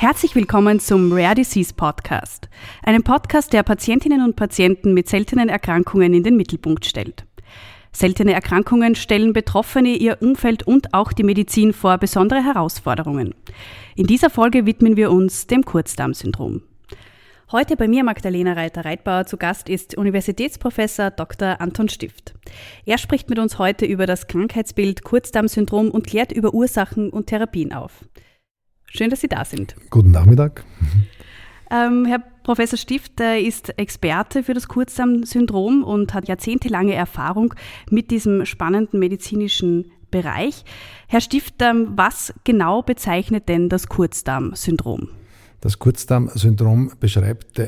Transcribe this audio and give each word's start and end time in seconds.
Herzlich 0.00 0.36
willkommen 0.36 0.78
zum 0.78 1.12
Rare 1.12 1.34
Disease 1.34 1.74
Podcast, 1.74 2.48
einem 2.84 3.02
Podcast, 3.02 3.52
der 3.52 3.64
Patientinnen 3.64 4.22
und 4.22 4.36
Patienten 4.36 4.94
mit 4.94 5.08
seltenen 5.08 5.48
Erkrankungen 5.48 6.14
in 6.14 6.22
den 6.22 6.36
Mittelpunkt 6.36 6.86
stellt. 6.86 7.26
Seltene 7.90 8.32
Erkrankungen 8.32 8.94
stellen 8.94 9.32
Betroffene, 9.32 9.96
ihr 9.96 10.18
Umfeld 10.22 10.62
und 10.62 10.94
auch 10.94 11.12
die 11.12 11.24
Medizin 11.24 11.72
vor 11.72 11.98
besondere 11.98 12.44
Herausforderungen. 12.44 13.34
In 13.96 14.06
dieser 14.06 14.30
Folge 14.30 14.66
widmen 14.66 14.96
wir 14.96 15.10
uns 15.10 15.48
dem 15.48 15.64
Kurzdarmsyndrom. 15.64 16.62
Heute 17.50 17.76
bei 17.76 17.88
mir 17.88 18.04
Magdalena 18.04 18.52
Reiter-Reitbauer 18.52 19.26
zu 19.26 19.36
Gast 19.36 19.68
ist 19.68 19.96
Universitätsprofessor 19.96 21.10
Dr. 21.10 21.60
Anton 21.60 21.88
Stift. 21.88 22.34
Er 22.86 22.98
spricht 22.98 23.28
mit 23.28 23.40
uns 23.40 23.58
heute 23.58 23.84
über 23.84 24.06
das 24.06 24.28
Krankheitsbild 24.28 25.02
Kurzdarmsyndrom 25.02 25.90
und 25.90 26.06
klärt 26.06 26.30
über 26.30 26.54
Ursachen 26.54 27.10
und 27.10 27.26
Therapien 27.26 27.72
auf. 27.72 28.04
Schön, 28.90 29.10
dass 29.10 29.20
Sie 29.20 29.28
da 29.28 29.44
sind. 29.44 29.74
Guten 29.90 30.10
Nachmittag. 30.10 30.64
Ähm, 31.70 32.06
Herr 32.06 32.20
Professor 32.42 32.78
Stift 32.78 33.20
ist 33.20 33.78
Experte 33.78 34.42
für 34.42 34.54
das 34.54 34.68
Kurzdarmsyndrom 34.68 35.84
und 35.84 36.14
hat 36.14 36.28
jahrzehntelange 36.28 36.94
Erfahrung 36.94 37.54
mit 37.90 38.10
diesem 38.10 38.46
spannenden 38.46 38.98
medizinischen 38.98 39.92
Bereich. 40.10 40.64
Herr 41.08 41.20
Stift, 41.20 41.56
ähm, 41.60 41.88
was 41.94 42.32
genau 42.44 42.82
bezeichnet 42.82 43.48
denn 43.48 43.68
das 43.68 43.88
Kurzdarmsyndrom? 43.88 45.10
Das 45.60 45.78
Kurzdarmsyndrom 45.78 46.92
beschreibt 46.98 47.58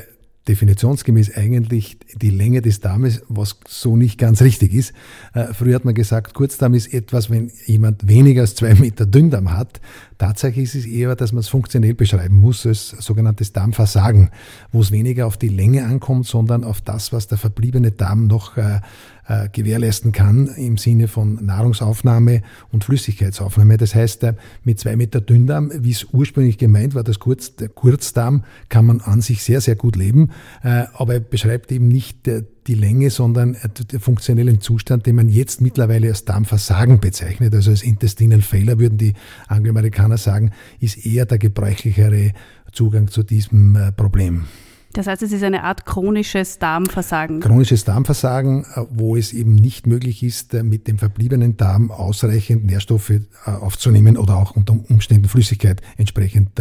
definitionsgemäß 0.47 1.35
eigentlich 1.35 1.99
die 2.15 2.31
Länge 2.31 2.61
des 2.61 2.79
Darmes, 2.79 3.21
was 3.27 3.59
so 3.67 3.95
nicht 3.95 4.17
ganz 4.17 4.41
richtig 4.41 4.73
ist. 4.73 4.93
Äh, 5.33 5.53
früher 5.53 5.75
hat 5.75 5.85
man 5.85 5.93
gesagt, 5.93 6.33
Kurzdarm 6.33 6.73
ist 6.73 6.93
etwas, 6.93 7.29
wenn 7.29 7.51
jemand 7.67 8.07
weniger 8.07 8.41
als 8.41 8.55
zwei 8.55 8.73
Meter 8.73 9.05
Dünndarm 9.05 9.51
hat. 9.51 9.79
Tatsächlich 10.17 10.65
ist 10.65 10.75
es 10.75 10.85
eher, 10.85 11.15
dass 11.15 11.31
man 11.31 11.41
es 11.41 11.47
funktionell 11.47 11.93
beschreiben 11.93 12.37
muss, 12.37 12.65
als 12.65 12.89
sogenanntes 12.89 13.53
Darmversagen, 13.53 14.31
wo 14.71 14.81
es 14.81 14.91
weniger 14.91 15.27
auf 15.27 15.37
die 15.37 15.49
Länge 15.49 15.85
ankommt, 15.85 16.25
sondern 16.25 16.63
auf 16.63 16.81
das, 16.81 17.13
was 17.13 17.27
der 17.27 17.37
verbliebene 17.37 17.91
Darm 17.91 18.27
noch 18.27 18.57
äh, 18.57 18.81
äh, 19.31 19.47
gewährleisten 19.49 20.11
kann 20.11 20.47
im 20.57 20.75
Sinne 20.75 21.07
von 21.07 21.45
Nahrungsaufnahme 21.45 22.41
und 22.73 22.83
Flüssigkeitsaufnahme. 22.83 23.77
Das 23.77 23.95
heißt, 23.95 24.23
äh, 24.23 24.33
mit 24.65 24.77
zwei 24.77 24.97
Meter 24.97 25.21
Dünndarm, 25.21 25.71
wie 25.73 25.91
es 25.91 26.05
ursprünglich 26.11 26.57
gemeint 26.57 26.95
war, 26.95 27.03
das 27.05 27.19
Kurz, 27.19 27.55
der 27.55 27.69
Kurzdarm, 27.69 28.43
kann 28.67 28.85
man 28.85 28.99
an 28.99 29.21
sich 29.21 29.41
sehr, 29.43 29.61
sehr 29.61 29.77
gut 29.77 29.95
leben, 29.95 30.31
äh, 30.63 30.83
aber 30.93 31.13
er 31.13 31.19
beschreibt 31.21 31.71
eben 31.71 31.87
nicht 31.87 32.29
die 32.67 32.73
Länge, 32.73 33.09
sondern 33.09 33.55
den 33.91 33.99
funktionellen 34.01 34.59
Zustand, 34.59 35.05
den 35.05 35.15
man 35.15 35.29
jetzt 35.29 35.61
mittlerweile 35.61 36.09
als 36.09 36.25
Darmversagen 36.25 36.99
bezeichnet, 36.99 37.55
also 37.55 37.71
als 37.71 37.83
Intestinal 37.83 38.41
Failure 38.41 38.79
würden 38.79 38.97
die 38.97 39.13
Angloamerikaner 39.47 40.17
sagen, 40.17 40.51
ist 40.81 41.05
eher 41.05 41.25
der 41.25 41.37
gebräuchlichere 41.37 42.33
Zugang 42.73 43.07
zu 43.07 43.23
diesem 43.23 43.93
Problem. 43.95 44.45
Das 44.93 45.07
heißt, 45.07 45.21
es 45.23 45.31
ist 45.31 45.43
eine 45.43 45.63
Art 45.63 45.85
chronisches 45.85 46.59
Darmversagen. 46.59 47.39
Chronisches 47.39 47.85
Darmversagen, 47.85 48.65
äh, 48.75 48.85
wo 48.89 49.15
es 49.15 49.33
eben 49.33 49.55
nicht 49.55 49.87
möglich 49.87 50.23
ist, 50.23 50.53
äh, 50.53 50.63
mit 50.63 50.87
dem 50.87 50.97
verbliebenen 50.97 51.57
Darm 51.57 51.91
ausreichend 51.91 52.65
Nährstoffe 52.65 53.09
äh, 53.11 53.21
aufzunehmen 53.45 54.17
oder 54.17 54.35
auch 54.35 54.55
unter 54.55 54.73
Umständen 54.89 55.27
Flüssigkeit 55.27 55.81
entsprechend 55.97 56.51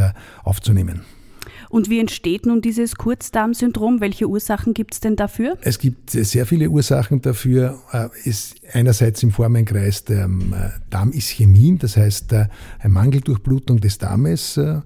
aufzunehmen. 0.44 1.02
Und 1.68 1.88
wie 1.88 2.00
entsteht 2.00 2.46
nun 2.46 2.60
dieses 2.60 2.96
Kurzdarmsyndrom? 2.96 4.00
Welche 4.00 4.28
Ursachen 4.28 4.74
gibt 4.74 4.94
es 4.94 5.00
denn 5.00 5.16
dafür? 5.16 5.56
Es 5.62 5.78
gibt 5.78 6.10
sehr 6.10 6.46
viele 6.46 6.70
Ursachen 6.70 7.20
dafür. 7.22 7.78
Es 8.24 8.26
ist 8.26 8.56
einerseits 8.72 9.22
im 9.22 9.30
Formenkreis 9.30 10.04
der 10.04 10.24
ähm, 10.24 10.54
Darmischämie, 10.90 11.76
das 11.78 11.96
heißt 11.96 12.32
eine 12.32 12.48
Mangeldurchblutung 12.88 13.80
des 13.80 13.98
Darmes. 13.98 14.56
Äh, 14.56 14.80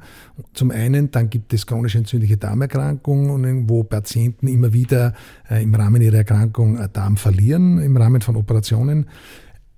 zum 0.53 0.71
einen, 0.71 1.11
dann 1.11 1.31
gibt 1.31 1.53
es 1.53 1.67
chronisch 1.67 1.95
entzündliche 1.95 2.37
Darmerkrankungen, 2.37 3.69
wo 3.69 3.85
Patienten 3.85 4.49
immer 4.49 4.73
wieder 4.73 5.15
äh, 5.51 5.63
im 5.63 5.75
Rahmen 5.75 6.03
ihrer 6.03 6.19
Erkrankung 6.19 6.79
Darm 6.93 7.17
verlieren, 7.17 7.81
im 7.81 7.97
Rahmen 7.97 8.21
von 8.21 8.37
Operationen. 8.37 9.07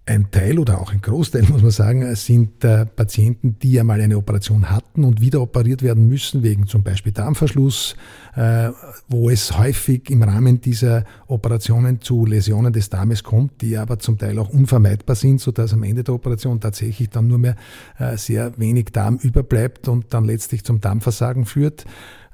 Ein 0.09 0.31
Teil 0.31 0.61
oder 0.61 0.81
auch 0.81 0.93
ein 0.93 1.01
Großteil, 1.01 1.43
muss 1.49 1.63
man 1.63 1.73
sagen, 1.73 2.15
sind 2.15 2.63
äh, 2.63 2.87
Patienten, 2.87 3.59
die 3.59 3.81
einmal 3.81 4.01
eine 4.01 4.17
Operation 4.17 4.71
hatten 4.71 5.03
und 5.03 5.21
wieder 5.21 5.43
operiert 5.43 5.83
werden 5.83 6.07
müssen, 6.07 6.45
wegen 6.45 6.69
zum 6.69 6.85
Beispiel 6.85 7.11
Darmverschluss, 7.11 7.97
äh, 8.37 8.71
wo 9.09 9.31
es 9.31 9.59
häufig 9.59 10.09
im 10.09 10.23
Rahmen 10.23 10.61
dieser 10.61 11.03
Operationen 11.27 12.01
zu 12.01 12.25
Läsionen 12.25 12.73
des 12.73 12.89
Darmes 12.89 13.25
kommt, 13.25 13.61
die 13.63 13.77
aber 13.77 13.99
zum 13.99 14.17
Teil 14.17 14.39
auch 14.39 14.49
unvermeidbar 14.49 15.17
sind, 15.17 15.41
sodass 15.41 15.73
am 15.73 15.83
Ende 15.83 16.05
der 16.05 16.15
Operation 16.15 16.61
tatsächlich 16.61 17.11
dann 17.11 17.27
nur 17.27 17.39
mehr 17.39 17.57
äh, 17.99 18.17
sehr 18.17 18.57
wenig 18.59 18.93
Darm 18.93 19.17
überbleibt 19.17 19.89
und 19.89 20.15
dann 20.15 20.25
letztlich 20.25 20.63
zum 20.63 20.81
Darmversagen 20.81 21.47
führt. 21.47 21.85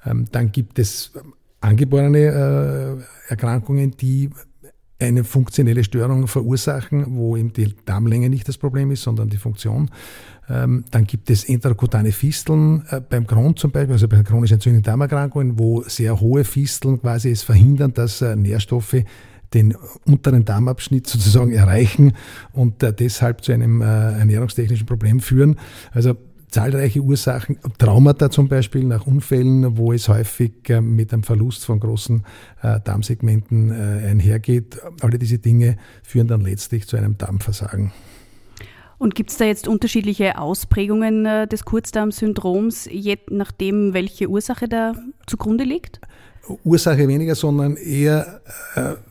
Ähm, 0.05 0.27
dann 0.31 0.53
gibt 0.53 0.79
es 0.79 1.13
angeborene 1.63 2.99
Erkrankungen, 3.29 3.93
die 3.97 4.31
eine 5.03 5.25
funktionelle 5.25 5.85
Störung 5.85 6.27
verursachen, 6.27 7.17
wo 7.17 7.37
eben 7.37 7.53
die 7.53 7.75
Darmlänge 7.85 8.31
nicht 8.31 8.49
das 8.49 8.59
Problem 8.59 8.91
ist, 8.91 9.03
sondern 9.03 9.29
die 9.29 9.37
Funktion. 9.37 9.91
Ähm, 10.49 10.85
dann 10.91 11.05
gibt 11.05 11.31
es 11.31 11.45
interakutane 11.45 12.13
Fisteln 12.13 12.83
äh, 12.91 13.01
beim 13.01 13.27
Crohn 13.27 13.57
zum 13.57 13.71
Beispiel, 13.71 13.93
also 13.93 14.09
bei 14.09 14.23
chronisch 14.23 14.53
entzündlichen 14.53 14.85
Darmerkrankungen, 14.85 15.59
wo 15.59 15.83
sehr 15.83 16.21
hohe 16.21 16.45
Fisteln 16.45 17.01
quasi 17.01 17.31
es 17.31 17.43
verhindern, 17.43 17.95
dass 17.95 18.23
äh, 18.23 18.35
Nährstoffe 18.37 18.97
den 19.55 19.77
unteren 20.07 20.45
Darmabschnitt 20.45 21.07
sozusagen 21.07 21.53
erreichen 21.53 22.15
und 22.53 22.83
äh, 22.83 22.93
deshalb 22.93 23.45
zu 23.45 23.53
einem 23.53 23.83
ernährungstechnischen 23.83 24.87
Problem 24.87 25.21
führen. 25.21 25.57
Also 25.93 26.17
zahlreiche 26.53 27.01
Ursachen, 27.01 27.59
Traumata 27.79 28.31
zum 28.31 28.49
Beispiel 28.49 28.85
nach 28.85 29.07
Unfällen, 29.07 29.77
wo 29.77 29.93
es 29.93 30.09
häufig 30.09 30.53
äh, 30.69 30.81
mit 30.81 31.13
einem 31.13 31.23
Verlust 31.23 31.65
von 31.65 31.81
großen 31.81 32.25
äh, 32.63 32.79
Darmsegmenten 32.85 33.71
äh, 33.71 34.07
einhergeht. 34.11 34.79
Alle 35.01 35.19
diese 35.19 35.39
Dinge 35.39 35.79
führen 36.03 36.29
dann 36.29 36.43
letztlich 36.43 36.87
zu 36.87 36.97
einem 36.97 37.17
Darmversagen. 37.19 37.91
Und 38.99 39.17
gibt 39.17 39.31
es 39.31 39.39
da 39.39 39.47
jetzt 39.47 39.67
unterschiedliche 39.67 40.39
Ausprägungen 40.39 41.49
des 41.49 41.65
Kurzdarmsyndroms, 41.65 42.89
je 42.89 43.19
nachdem, 43.31 43.95
welche 43.95 44.29
Ursache 44.29 44.69
da 44.69 44.93
zugrunde 45.27 45.65
liegt? 45.65 46.01
Ursache 46.63 47.09
weniger, 47.09 47.35
sondern 47.35 47.75
eher, 47.75 48.43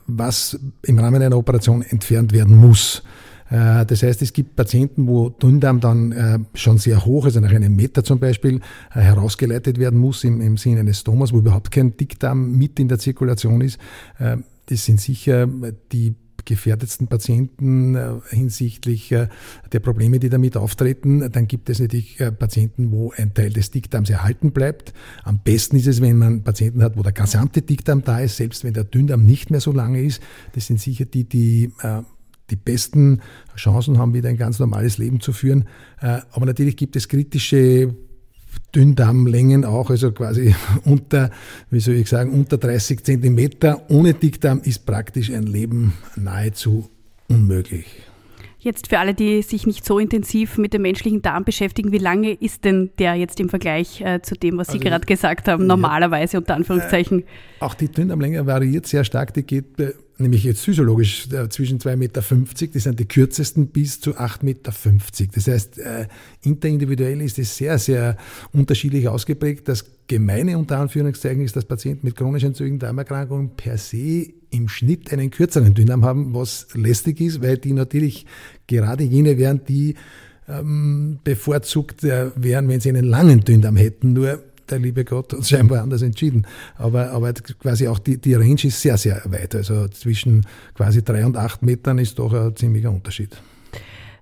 was 0.08 0.58
im 0.84 0.98
Rahmen 0.98 1.22
einer 1.22 1.38
Operation 1.38 1.82
entfernt 1.82 2.32
werden 2.32 2.56
muss. 2.56 3.04
Äh, 3.52 3.86
das 3.86 4.02
heißt, 4.02 4.22
es 4.22 4.34
gibt 4.34 4.56
Patienten, 4.56 5.08
wo 5.08 5.30
Dünndarm 5.30 5.80
dann 5.80 6.12
äh, 6.12 6.40
schon 6.54 6.78
sehr 6.78 7.06
hoch, 7.06 7.26
also 7.26 7.40
nach 7.40 7.52
einem 7.52 7.76
Meter 7.76 8.04
zum 8.04 8.20
Beispiel, 8.20 8.62
äh, 8.96 9.02
herausgeleitet 9.02 9.78
werden 9.78 10.00
muss 10.00 10.24
im, 10.24 10.42
im 10.42 10.58
Sinne 10.58 10.80
eines 10.80 11.02
Stomas, 11.02 11.34
wo 11.34 11.40
überhaupt 11.40 11.72
kein 11.72 11.96
Dickdarm 11.98 12.58
mit 12.58 12.80
in 12.80 12.88
der 12.88 12.98
Zirkulation 12.98 13.62
ist. 13.62 13.78
Das 14.68 14.86
sind 14.86 15.02
sicher 15.02 15.48
die 15.92 16.16
gefährdetsten 16.46 17.08
Patienten 17.08 18.22
hinsichtlich 18.30 19.10
der 19.10 19.80
Probleme, 19.80 20.20
die 20.20 20.30
damit 20.30 20.58
auftreten. 20.58 21.30
Dann 21.32 21.48
gibt 21.48 21.70
es 21.70 21.80
natürlich 21.80 22.18
Patienten, 22.40 22.92
wo 22.92 23.12
ein 23.16 23.34
Teil 23.34 23.52
des 23.52 23.72
Dickdarms 23.72 24.10
erhalten 24.10 24.52
bleibt. 24.52 24.94
Am 25.24 25.40
besten 25.40 25.76
ist 25.78 25.88
es, 25.88 26.02
wenn 26.02 26.18
man 26.18 26.44
Patienten 26.44 26.84
hat, 26.84 26.98
wo 26.98 27.04
der 27.04 27.12
gesamte 27.12 27.62
Dickdarm 27.62 28.04
da 28.04 28.20
ist, 28.20 28.38
selbst 28.38 28.64
wenn 28.64 28.74
der 28.74 28.84
Dünndarm 28.84 29.26
nicht 29.26 29.52
mehr 29.52 29.62
so 29.62 29.72
lange 29.72 30.02
ist. 30.02 30.22
Das 30.54 30.68
sind 30.68 30.80
sicher 30.80 31.06
die, 31.06 31.26
die 31.26 31.72
die 32.52 32.56
besten 32.56 33.22
Chancen 33.56 33.98
haben, 33.98 34.14
wieder 34.14 34.30
ein 34.30 34.38
ganz 34.38 34.60
normales 34.60 34.98
Leben 34.98 35.20
zu 35.20 35.34
führen. 35.34 35.66
Äh, 36.02 36.20
aber 36.32 36.46
natürlich 36.46 36.78
gibt 36.78 36.96
es 36.96 37.08
kritische 37.08 37.96
Dünndarmlängen 38.76 39.66
auch, 39.66 39.90
also 39.90 40.12
quasi 40.12 40.56
unter, 40.86 41.32
wie 41.70 41.80
soll 41.80 41.96
ich 41.96 42.10
sagen, 42.10 42.32
unter 42.32 42.58
30 42.58 43.04
Zentimeter. 43.04 43.90
Ohne 43.90 44.14
Dickdarm 44.14 44.62
ist 44.64 44.86
praktisch 44.86 45.32
ein 45.32 45.44
Leben 45.44 45.94
nahezu 46.16 46.90
unmöglich. 47.28 47.86
Jetzt 48.64 48.90
für 48.90 49.00
alle, 49.00 49.16
die 49.16 49.42
sich 49.42 49.66
nicht 49.66 49.84
so 49.84 49.98
intensiv 49.98 50.60
mit 50.60 50.74
dem 50.74 50.84
menschlichen 50.84 51.24
Darm 51.24 51.44
beschäftigen, 51.46 51.92
wie 51.92 51.98
lange 51.98 52.32
ist 52.32 52.64
denn 52.64 52.92
der 53.00 53.16
jetzt 53.16 53.40
im 53.40 53.50
Vergleich 53.50 54.02
äh, 54.02 54.22
zu 54.22 54.36
dem, 54.36 54.60
was 54.60 54.68
Sie 54.68 54.74
also, 54.74 54.88
gerade 54.88 55.06
gesagt 55.08 55.48
haben, 55.48 55.66
normalerweise 55.66 56.38
unter 56.38 56.54
Anführungszeichen? 56.54 57.22
Äh, 57.22 57.26
auch 57.60 57.74
die 57.74 57.88
Dünndarmlänge 57.88 58.46
variiert 58.46 58.86
sehr 58.86 59.04
stark. 59.04 59.34
Die 59.34 59.42
geht 59.42 59.80
äh, 59.80 59.94
nämlich 60.22 60.44
jetzt 60.44 60.62
physiologisch 60.62 61.28
äh, 61.32 61.50
zwischen 61.50 61.80
2,50 61.80 61.96
Meter, 61.98 62.22
die 62.74 62.80
sind 62.80 63.00
die 63.00 63.08
kürzesten, 63.08 63.68
bis 63.68 64.00
zu 64.00 64.12
8,50 64.12 64.44
Meter. 64.44 64.72
Das 65.34 65.48
heißt, 65.48 65.80
äh, 65.80 66.08
interindividuell 66.44 67.22
ist 67.22 67.40
es 67.40 67.58
sehr, 67.58 67.78
sehr 67.78 68.18
unterschiedlich 68.54 69.08
ausgeprägt. 69.08 69.68
Das 69.68 69.86
Gemeine 70.08 70.58
unter 70.58 70.80
Anführungszeichen 70.80 71.44
ist, 71.44 71.56
dass 71.56 71.66
Patienten 71.66 72.06
mit 72.06 72.16
chronisch 72.16 72.44
entzündlichen 72.44 72.80
Darmerkrankungen 72.80 73.56
per 73.56 73.78
se 73.78 74.28
im 74.50 74.68
Schnitt 74.68 75.12
einen 75.14 75.32
kürzeren 75.32 75.74
Dünndarm 75.74 76.04
haben, 76.04 76.34
was 76.34 76.68
lästig 76.74 77.22
ist, 77.22 77.42
weil 77.42 77.58
die 77.58 77.74
natürlich 77.74 78.26
gerade 78.68 79.04
jene 79.04 79.38
wären, 79.38 79.62
die 79.66 79.96
ähm, 80.48 81.20
bevorzugt 81.24 82.04
äh, 82.04 82.32
wären, 82.36 82.68
wenn 82.68 82.80
sie 82.80 82.90
einen 82.90 83.06
langen 83.06 83.42
Dünndarm 83.42 83.78
hätten. 83.78 84.14
Nur 84.14 84.44
der 84.72 84.80
liebe 84.80 85.06
Gott 85.06 85.34
hat 85.34 85.46
scheinbar 85.46 85.82
anders 85.82 86.02
entschieden. 86.02 86.48
Aber, 86.78 87.12
aber 87.12 87.34
quasi 87.34 87.88
auch 87.88 88.00
die, 88.00 88.18
die 88.20 88.34
Range 88.34 88.64
ist 88.64 88.82
sehr, 88.82 88.98
sehr 88.98 89.22
weit. 89.26 89.56
Also 89.56 89.88
zwischen 89.90 90.46
quasi 90.74 91.04
drei 91.04 91.26
und 91.26 91.38
acht 91.38 91.62
Metern 91.62 92.00
ist 92.00 92.18
doch 92.20 92.34
ein 92.34 92.56
ziemlicher 92.56 92.92
Unterschied. 92.92 93.38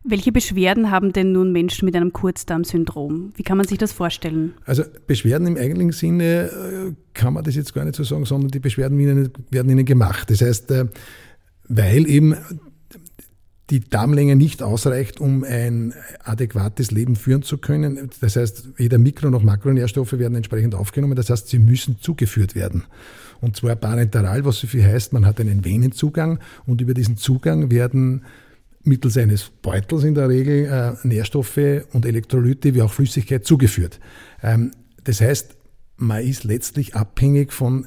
Welche 0.04 0.32
Beschwerden 0.32 0.92
haben 0.92 1.12
denn 1.12 1.34
nun 1.34 1.52
Menschen 1.52 1.86
mit 1.86 1.96
einem 1.96 2.14
Kurzdarmsyndrom? 2.14 3.34
Wie 3.36 3.44
kann 3.44 3.58
man 3.58 3.68
sich 3.68 3.78
das 3.78 3.92
vorstellen? 3.92 4.54
Also 4.66 4.84
Beschwerden 5.08 5.46
im 5.46 5.58
eigentlichen 5.58 5.92
Sinne 5.92 6.46
äh, 6.46 6.94
kann 7.14 7.34
man 7.34 7.44
das 7.44 7.56
jetzt 7.56 7.74
gar 7.74 7.84
nicht 7.84 7.96
so 7.96 8.04
sagen, 8.04 8.26
sondern 8.26 8.50
die 8.50 8.60
Beschwerden 8.60 8.98
werden 9.52 9.70
ihnen 9.70 9.86
gemacht. 9.86 10.30
Das 10.30 10.42
heißt, 10.42 10.72
äh, 10.72 10.86
weil 11.68 12.10
eben 12.10 12.36
die 13.70 13.82
Darmlänge 13.82 14.36
nicht 14.36 14.64
ausreicht, 14.64 15.20
um 15.20 15.44
ein 15.44 15.94
adäquates 16.24 16.92
Leben 16.92 17.16
führen 17.16 17.44
zu 17.44 17.58
können. 17.58 18.10
Das 18.22 18.36
heißt, 18.36 18.80
weder 18.80 18.98
Mikro- 18.98 19.30
noch 19.30 19.44
Makronährstoffe 19.44 20.14
werden 20.14 20.36
entsprechend 20.36 20.76
aufgenommen. 20.76 21.16
Das 21.16 21.30
heißt, 21.30 21.48
sie 21.50 21.60
müssen 21.60 22.00
zugeführt 22.00 22.56
werden. 22.56 22.84
Und 23.42 23.56
zwar 23.56 23.76
parenteral, 23.76 24.44
was 24.44 24.60
so 24.60 24.68
viel 24.68 24.84
heißt, 24.84 25.14
man 25.14 25.26
hat 25.26 25.40
einen 25.40 25.64
Venenzugang 25.64 26.40
und 26.66 26.82
über 26.82 26.94
diesen 26.94 27.18
Zugang 27.18 27.72
werden 27.72 28.24
mittels 28.84 29.18
eines 29.18 29.50
Beutels 29.62 30.04
in 30.04 30.16
der 30.16 30.30
Regel 30.30 30.66
äh, 30.66 31.08
Nährstoffe 31.08 31.60
und 31.94 32.06
Elektrolyte 32.06 32.74
wie 32.74 32.82
auch 32.82 32.92
Flüssigkeit 32.92 33.46
zugeführt. 33.46 34.00
Ähm, 34.42 34.72
das 35.04 35.22
heißt, 35.22 35.56
man 35.98 36.24
ist 36.24 36.44
letztlich 36.44 36.96
abhängig 36.96 37.54
von 37.54 37.86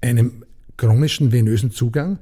einem 0.00 0.44
chronischen 0.76 1.32
venösen 1.32 1.70
Zugang. 1.70 2.18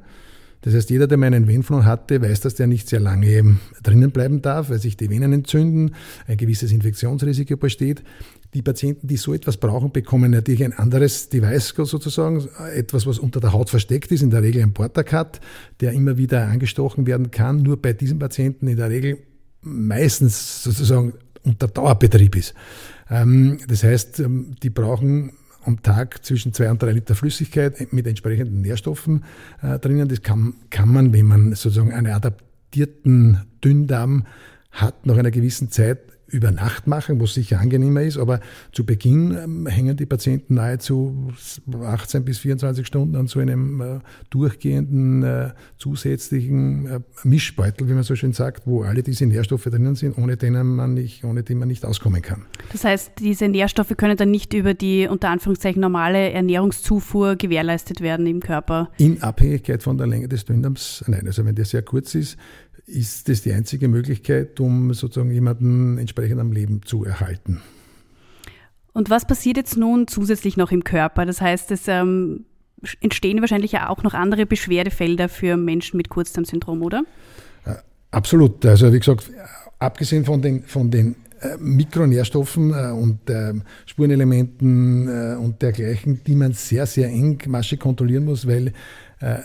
Das 0.64 0.72
heißt, 0.72 0.88
jeder, 0.88 1.06
der 1.06 1.18
meinen 1.18 1.46
Venenflon 1.46 1.84
hatte, 1.84 2.22
weiß, 2.22 2.40
dass 2.40 2.54
der 2.54 2.66
nicht 2.66 2.88
sehr 2.88 2.98
lange 2.98 3.58
drinnen 3.82 4.12
bleiben 4.12 4.40
darf, 4.40 4.70
weil 4.70 4.78
sich 4.78 4.96
die 4.96 5.10
Venen 5.10 5.34
entzünden, 5.34 5.94
ein 6.26 6.38
gewisses 6.38 6.72
Infektionsrisiko 6.72 7.58
besteht. 7.58 8.02
Die 8.54 8.62
Patienten, 8.62 9.06
die 9.06 9.18
so 9.18 9.34
etwas 9.34 9.58
brauchen, 9.58 9.92
bekommen 9.92 10.30
natürlich 10.30 10.64
ein 10.64 10.72
anderes 10.72 11.28
Device 11.28 11.74
sozusagen, 11.76 12.48
etwas, 12.74 13.06
was 13.06 13.18
unter 13.18 13.40
der 13.40 13.52
Haut 13.52 13.68
versteckt 13.68 14.10
ist, 14.10 14.22
in 14.22 14.30
der 14.30 14.42
Regel 14.42 14.62
ein 14.62 14.72
Portacat, 14.72 15.38
der 15.80 15.92
immer 15.92 16.16
wieder 16.16 16.46
angestochen 16.46 17.06
werden 17.06 17.30
kann, 17.30 17.58
nur 17.58 17.76
bei 17.76 17.92
diesen 17.92 18.18
Patienten 18.18 18.66
in 18.66 18.78
der 18.78 18.88
Regel 18.88 19.18
meistens 19.60 20.62
sozusagen 20.62 21.12
unter 21.42 21.68
Dauerbetrieb 21.68 22.36
ist. 22.36 22.54
Ähm, 23.10 23.58
das 23.68 23.84
heißt, 23.84 24.20
ähm, 24.20 24.54
die 24.62 24.70
brauchen 24.70 25.32
am 25.64 25.82
Tag 25.82 26.24
zwischen 26.24 26.52
zwei 26.52 26.70
und 26.70 26.82
drei 26.82 26.92
Liter 26.92 27.14
Flüssigkeit 27.14 27.92
mit 27.92 28.06
entsprechenden 28.06 28.62
Nährstoffen 28.62 29.24
äh, 29.62 29.78
drinnen. 29.78 30.08
Das 30.08 30.22
kann, 30.22 30.54
kann 30.70 30.88
man, 30.88 31.12
wenn 31.12 31.26
man 31.26 31.54
sozusagen 31.54 31.92
einen 31.92 32.12
adaptierten 32.12 33.40
Dünndarm 33.62 34.26
hat, 34.70 35.06
nach 35.06 35.16
einer 35.16 35.30
gewissen 35.30 35.70
Zeit 35.70 36.00
über 36.26 36.50
Nacht 36.50 36.86
machen, 36.86 37.20
was 37.20 37.34
sicher 37.34 37.60
angenehmer 37.60 38.02
ist, 38.02 38.18
aber 38.18 38.40
zu 38.72 38.84
Beginn 38.84 39.36
ähm, 39.36 39.66
hängen 39.66 39.96
die 39.96 40.06
Patienten 40.06 40.54
nahezu 40.54 41.32
18 41.82 42.24
bis 42.24 42.38
24 42.38 42.86
Stunden 42.86 43.16
an 43.16 43.26
so 43.26 43.40
einem 43.40 43.80
äh, 43.80 44.00
durchgehenden 44.30 45.22
äh, 45.22 45.50
zusätzlichen 45.78 46.86
äh, 46.86 47.00
Mischbeutel, 47.24 47.88
wie 47.88 47.92
man 47.92 48.02
so 48.02 48.16
schön 48.16 48.32
sagt, 48.32 48.66
wo 48.66 48.82
alle 48.82 49.02
diese 49.02 49.26
Nährstoffe 49.26 49.64
drinnen 49.64 49.94
sind, 49.94 50.16
ohne 50.18 50.36
denen 50.36 50.76
man 50.76 50.94
nicht, 50.94 51.24
ohne 51.24 51.42
die 51.42 51.54
man 51.54 51.68
nicht 51.68 51.84
auskommen 51.84 52.22
kann. 52.22 52.46
Das 52.72 52.84
heißt, 52.84 53.12
diese 53.18 53.48
Nährstoffe 53.48 53.94
können 53.96 54.16
dann 54.16 54.30
nicht 54.30 54.54
über 54.54 54.74
die 54.74 55.06
unter 55.08 55.28
Anführungszeichen 55.28 55.80
normale 55.80 56.30
Ernährungszufuhr 56.30 57.36
gewährleistet 57.36 58.00
werden 58.00 58.26
im 58.26 58.40
Körper? 58.40 58.90
In 58.98 59.22
Abhängigkeit 59.22 59.82
von 59.82 59.98
der 59.98 60.06
Länge 60.06 60.28
des 60.28 60.44
Dünndarms, 60.44 61.04
nein, 61.06 61.26
also 61.26 61.44
wenn 61.44 61.54
der 61.54 61.64
sehr 61.64 61.82
kurz 61.82 62.14
ist, 62.14 62.36
ist 62.86 63.28
das 63.28 63.42
die 63.42 63.52
einzige 63.52 63.88
Möglichkeit, 63.88 64.60
um 64.60 64.92
sozusagen 64.94 65.30
jemanden 65.30 65.98
entsprechend 65.98 66.40
am 66.40 66.52
Leben 66.52 66.82
zu 66.84 67.04
erhalten. 67.04 67.62
Und 68.92 69.10
was 69.10 69.26
passiert 69.26 69.56
jetzt 69.56 69.76
nun 69.76 70.06
zusätzlich 70.06 70.56
noch 70.56 70.70
im 70.70 70.84
Körper? 70.84 71.26
Das 71.26 71.40
heißt, 71.40 71.70
es 71.72 71.88
ähm, 71.88 72.44
entstehen 73.00 73.40
wahrscheinlich 73.40 73.76
auch 73.78 74.02
noch 74.02 74.14
andere 74.14 74.46
Beschwerdefelder 74.46 75.28
für 75.28 75.56
Menschen 75.56 75.96
mit 75.96 76.08
Kurzdarmsyndrom, 76.08 76.82
oder? 76.82 77.04
Äh, 77.64 77.74
absolut. 78.10 78.64
Also 78.64 78.92
wie 78.92 78.98
gesagt, 78.98 79.30
abgesehen 79.78 80.24
von 80.24 80.42
den, 80.42 80.62
von 80.62 80.90
den 80.90 81.16
äh, 81.40 81.56
Mikronährstoffen 81.58 82.72
äh, 82.72 82.92
und 82.92 83.28
äh, 83.28 83.52
Spurenelementen 83.86 85.36
und 85.38 85.60
dergleichen, 85.60 86.20
die 86.24 86.34
man 86.34 86.52
sehr, 86.52 86.86
sehr 86.86 87.08
engmaschig 87.08 87.80
kontrollieren 87.80 88.24
muss, 88.24 88.46
weil 88.46 88.72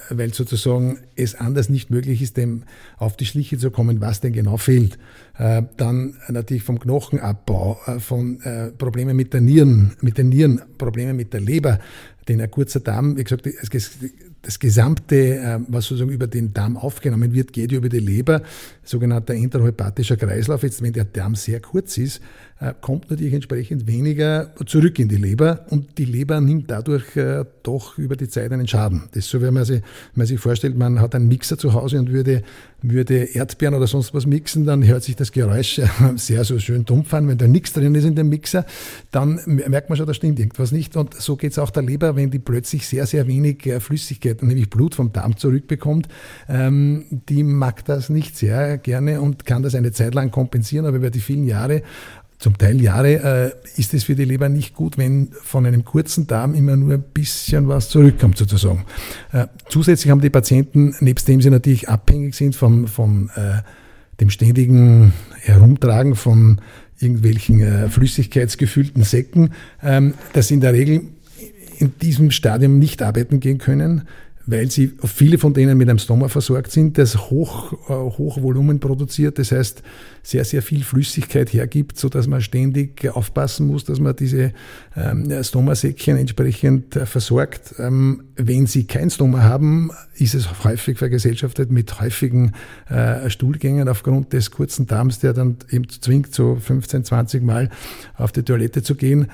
weil 0.10 0.33
sozusagen 0.33 1.00
es 1.16 1.36
anders 1.36 1.69
nicht 1.69 1.89
möglich 1.89 2.21
ist, 2.21 2.38
dem 2.38 2.63
auf 2.98 3.16
die 3.16 3.25
Schliche 3.25 3.57
zu 3.57 3.71
kommen, 3.71 4.01
was 4.01 4.19
denn 4.19 4.33
genau 4.33 4.57
fehlt. 4.57 4.98
Äh, 5.38 5.63
dann 5.77 6.16
natürlich 6.27 6.63
vom 6.63 6.80
Knochenabbau, 6.80 7.80
äh, 7.86 8.00
von 8.00 8.39
Problemen 8.77 9.16
mit 9.16 9.33
der 9.33 9.42
Nieren, 9.42 9.94
mit 10.01 10.18
den 10.18 10.30
Nieren, 10.30 10.62
Probleme 10.77 11.13
mit 11.13 11.33
der 11.33 11.42
Leber, 11.42 11.80
denn 12.30 12.40
ein 12.40 12.50
kurzer 12.50 12.80
Darm, 12.80 13.18
wie 13.18 13.24
gesagt, 13.24 13.50
das 14.42 14.60
gesamte, 14.60 15.66
was 15.68 15.86
sozusagen 15.86 16.12
über 16.12 16.28
den 16.28 16.54
Darm 16.54 16.78
aufgenommen 16.78 17.34
wird, 17.34 17.52
geht 17.52 17.74
über 17.74 17.90
die 17.90 18.00
Leber, 18.00 18.42
sogenannter 18.86 19.34
enterohepatischer 19.34 20.16
Kreislauf. 20.16 20.64
Jetzt, 20.64 20.81
wenn 20.81 20.94
der 20.94 21.04
Darm 21.04 21.36
sehr 21.36 21.60
kurz 21.60 21.98
ist, 21.98 22.22
äh, 22.62 22.74
kommt 22.81 23.10
natürlich 23.10 23.34
entsprechend 23.34 23.88
weniger 23.88 24.54
zurück 24.66 25.00
in 25.00 25.08
die 25.08 25.16
Leber 25.16 25.66
und 25.70 25.98
die 25.98 26.04
Leber 26.04 26.42
nimmt 26.42 26.70
dadurch 26.70 27.16
äh, 27.16 27.46
doch 27.64 27.98
über 27.98 28.18
die 28.18 28.28
Zeit 28.28 28.52
einen 28.52 28.68
Schaden. 28.68 29.04
Das 29.14 29.25
ist 29.25 29.30
so, 29.30 29.42
wenn 29.42 29.54
man 29.54 29.64
sich, 29.64 29.78
wenn 29.78 30.16
man 30.16 30.28
sich 30.28 30.40
vorstellt, 30.40 30.78
man 30.78 31.00
hat 31.00 31.16
einen 31.16 31.30
Mixer 31.30 31.58
zu 31.58 31.74
Hause 31.74 32.00
und 32.00 32.12
würde, 32.12 32.44
würde 32.82 33.24
Erdbeeren 33.34 33.75
oder 33.75 33.88
sonst 33.88 34.14
was 34.14 34.25
mixen, 34.25 34.66
dann 34.66 34.86
hört 34.86 35.04
sich 35.04 35.16
das 35.16 35.32
Geräusch 35.32 35.80
äh, 35.80 35.88
sehr 36.18 36.44
so 36.44 36.60
schön 36.60 36.84
dumpf 36.84 37.14
an. 37.14 37.30
Wenn 37.30 37.38
da 37.38 37.48
nichts 37.48 37.72
drin 37.72 37.96
ist 37.96 38.04
in 38.04 38.16
dem 38.16 38.28
Mixer, 38.28 38.66
dann 39.12 39.40
merkt 39.46 39.90
man 39.90 39.98
schon, 39.98 40.08
da 40.08 40.14
stimmt 40.14 40.38
irgendwas 40.38 40.74
nicht. 40.74 40.98
Und 40.98 41.14
so 41.14 41.38
geht 41.38 41.54
es 41.54 41.60
auch 41.60 41.70
der 41.70 41.84
Leber, 41.84 42.18
wenn 42.19 42.31
die 42.31 42.39
plötzlich 42.39 42.88
sehr, 42.88 43.06
sehr 43.06 43.27
wenig 43.27 43.69
Flüssigkeit, 43.80 44.44
nämlich 44.44 44.69
Blut 44.69 44.95
vom 44.95 45.12
Darm 45.12 45.38
zurückbekommt, 45.38 46.07
ähm, 46.48 47.06
die 47.10 47.44
mag 47.44 47.86
das 47.86 48.10
nicht 48.10 48.38
sehr 48.38 48.77
gerne 48.77 49.21
und 49.21 49.45
kann 49.45 49.63
das 49.63 49.75
eine 49.75 49.92
Zeit 49.92 50.13
lang 50.13 50.31
kompensieren, 50.31 50.86
aber 50.86 50.98
über 50.98 51.10
die 51.10 51.21
vielen 51.21 51.45
Jahre 51.45 51.81
zum 52.39 52.57
Teil 52.57 52.81
Jahre, 52.81 53.54
äh, 53.75 53.80
ist 53.80 53.94
es 53.94 54.06
für 54.06 54.16
die 54.16 54.24
Leber 54.24 54.48
nicht 54.48 54.74
gut, 54.74 54.98
wenn 54.98 55.30
von 55.44 55.66
einem 55.66 55.83
kurzen 55.83 56.25
Darm 56.25 56.56
immer 56.56 56.77
nur 56.77 56.94
ein 56.94 57.04
bisschen 57.13 57.68
was 57.68 57.89
zurückkommt 57.89 58.38
sozusagen. 58.38 58.86
Äh, 59.33 59.48
zusätzlich 59.68 60.10
haben 60.10 60.22
die 60.22 60.30
Patienten, 60.30 60.95
nebst 61.01 61.27
dem 61.27 61.42
sie 61.42 61.50
natürlich 61.50 61.89
abhängig 61.89 62.36
sind 62.36 62.56
vom, 62.56 62.88
von 62.88 63.30
äh, 63.36 63.62
dem 64.22 64.30
ständigen 64.30 65.13
Herumtragen 65.42 66.15
von 66.15 66.62
irgendwelchen 67.01 67.62
äh, 67.62 67.89
flüssigkeitsgefüllten 67.89 69.04
Säcken, 69.04 69.54
ähm, 69.83 70.13
dass 70.33 70.50
in 70.50 70.62
der 70.62 70.74
Regel 70.74 71.01
in 71.80 71.98
diesem 72.00 72.31
Stadium 72.31 72.78
nicht 72.78 73.02
arbeiten 73.02 73.40
gehen 73.40 73.58
können, 73.58 74.04
weil 74.46 74.72
sie 74.72 74.94
viele 75.06 75.38
von 75.38 75.54
denen 75.54 75.78
mit 75.78 75.90
einem 75.90 76.00
Stoma 76.00 76.28
versorgt 76.28 76.72
sind, 76.72 76.98
das 76.98 77.30
hoch, 77.30 77.74
äh, 77.88 77.94
Hochvolumen 77.94 78.80
produziert, 78.80 79.38
das 79.38 79.52
heißt 79.52 79.84
sehr, 80.24 80.44
sehr 80.44 80.64
viel 80.64 80.84
Flüssigkeit 80.84 81.53
hergibt, 81.53 82.00
so 82.00 82.10
dass 82.10 82.25
man 82.25 82.42
ständig 82.42 83.08
aufpassen 83.10 83.68
muss, 83.68 83.86
dass 83.86 84.00
man 84.00 84.15
diese 84.15 84.53
ähm, 84.96 85.32
Stomasäckchen 85.44 86.18
entsprechend 86.18 86.96
äh, 86.96 87.06
versorgt. 87.06 87.75
Ähm, 87.77 88.24
wenn 88.36 88.65
sie 88.65 88.86
kein 88.86 89.12
Stoma 89.12 89.44
haben, 89.44 89.92
ist 90.15 90.34
es 90.34 90.63
häufig 90.63 90.98
vergesellschaftet 90.98 91.72
mit 91.72 92.01
häufigen 92.01 92.53
äh, 92.89 93.30
Stuhlgängen 93.30 93.88
aufgrund 93.88 94.34
des 94.34 94.50
kurzen 94.50 94.88
Darms, 94.88 95.20
der 95.20 95.34
dann 95.34 95.58
eben 95.70 95.88
zwingt, 95.89 96.34
so 96.34 96.56
15, 96.56 97.03
20 97.03 97.44
Mal 97.44 97.70
auf 98.15 98.32
die 98.32 98.44
Toilette 98.44 98.82
zu 98.82 98.96
gehen, 98.96 99.27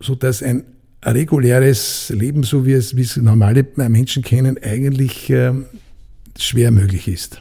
so 0.00 0.14
dass 0.14 0.42
ein 0.42 0.64
reguläres 1.04 2.10
Leben, 2.10 2.42
so 2.42 2.66
wie 2.66 2.72
es, 2.72 2.96
wie 2.96 3.02
es 3.02 3.16
normale 3.16 3.66
Menschen 3.76 4.22
kennen, 4.22 4.58
eigentlich 4.62 5.30
äh, 5.30 5.52
schwer 6.38 6.70
möglich 6.70 7.08
ist. 7.08 7.40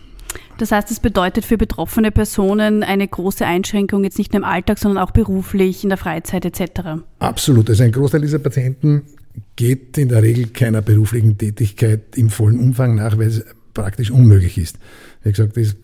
Das 0.58 0.72
heißt, 0.72 0.92
es 0.92 1.00
bedeutet 1.00 1.46
für 1.46 1.58
betroffene 1.58 2.12
Personen 2.12 2.84
eine 2.84 3.08
große 3.08 3.46
Einschränkung, 3.46 4.04
jetzt 4.04 4.18
nicht 4.18 4.34
nur 4.34 4.42
im 4.42 4.46
Alltag, 4.46 4.78
sondern 4.78 5.02
auch 5.04 5.12
beruflich, 5.12 5.84
in 5.84 5.90
der 5.90 5.98
Freizeit 5.98 6.44
etc. 6.44 7.02
Absolut. 7.20 7.70
Also 7.70 7.84
ein 7.84 7.94
Großteil 7.94 8.22
dieser 8.22 8.40
Patienten 8.40 9.04
geht 9.56 9.98
in 9.98 10.10
der 10.10 10.22
Regel 10.22 10.48
keiner 10.48 10.82
beruflichen 10.82 11.38
Tätigkeit 11.38 12.18
im 12.18 12.30
vollen 12.30 12.60
Umfang 12.60 12.96
nach, 12.96 13.18
weil 13.18 13.28
es 13.28 13.46
praktisch 13.74 14.12
unmöglich 14.12 14.58
ist. 14.58 14.78
Wie 15.24 15.32
gesagt, 15.32 15.56
das, 15.56 15.76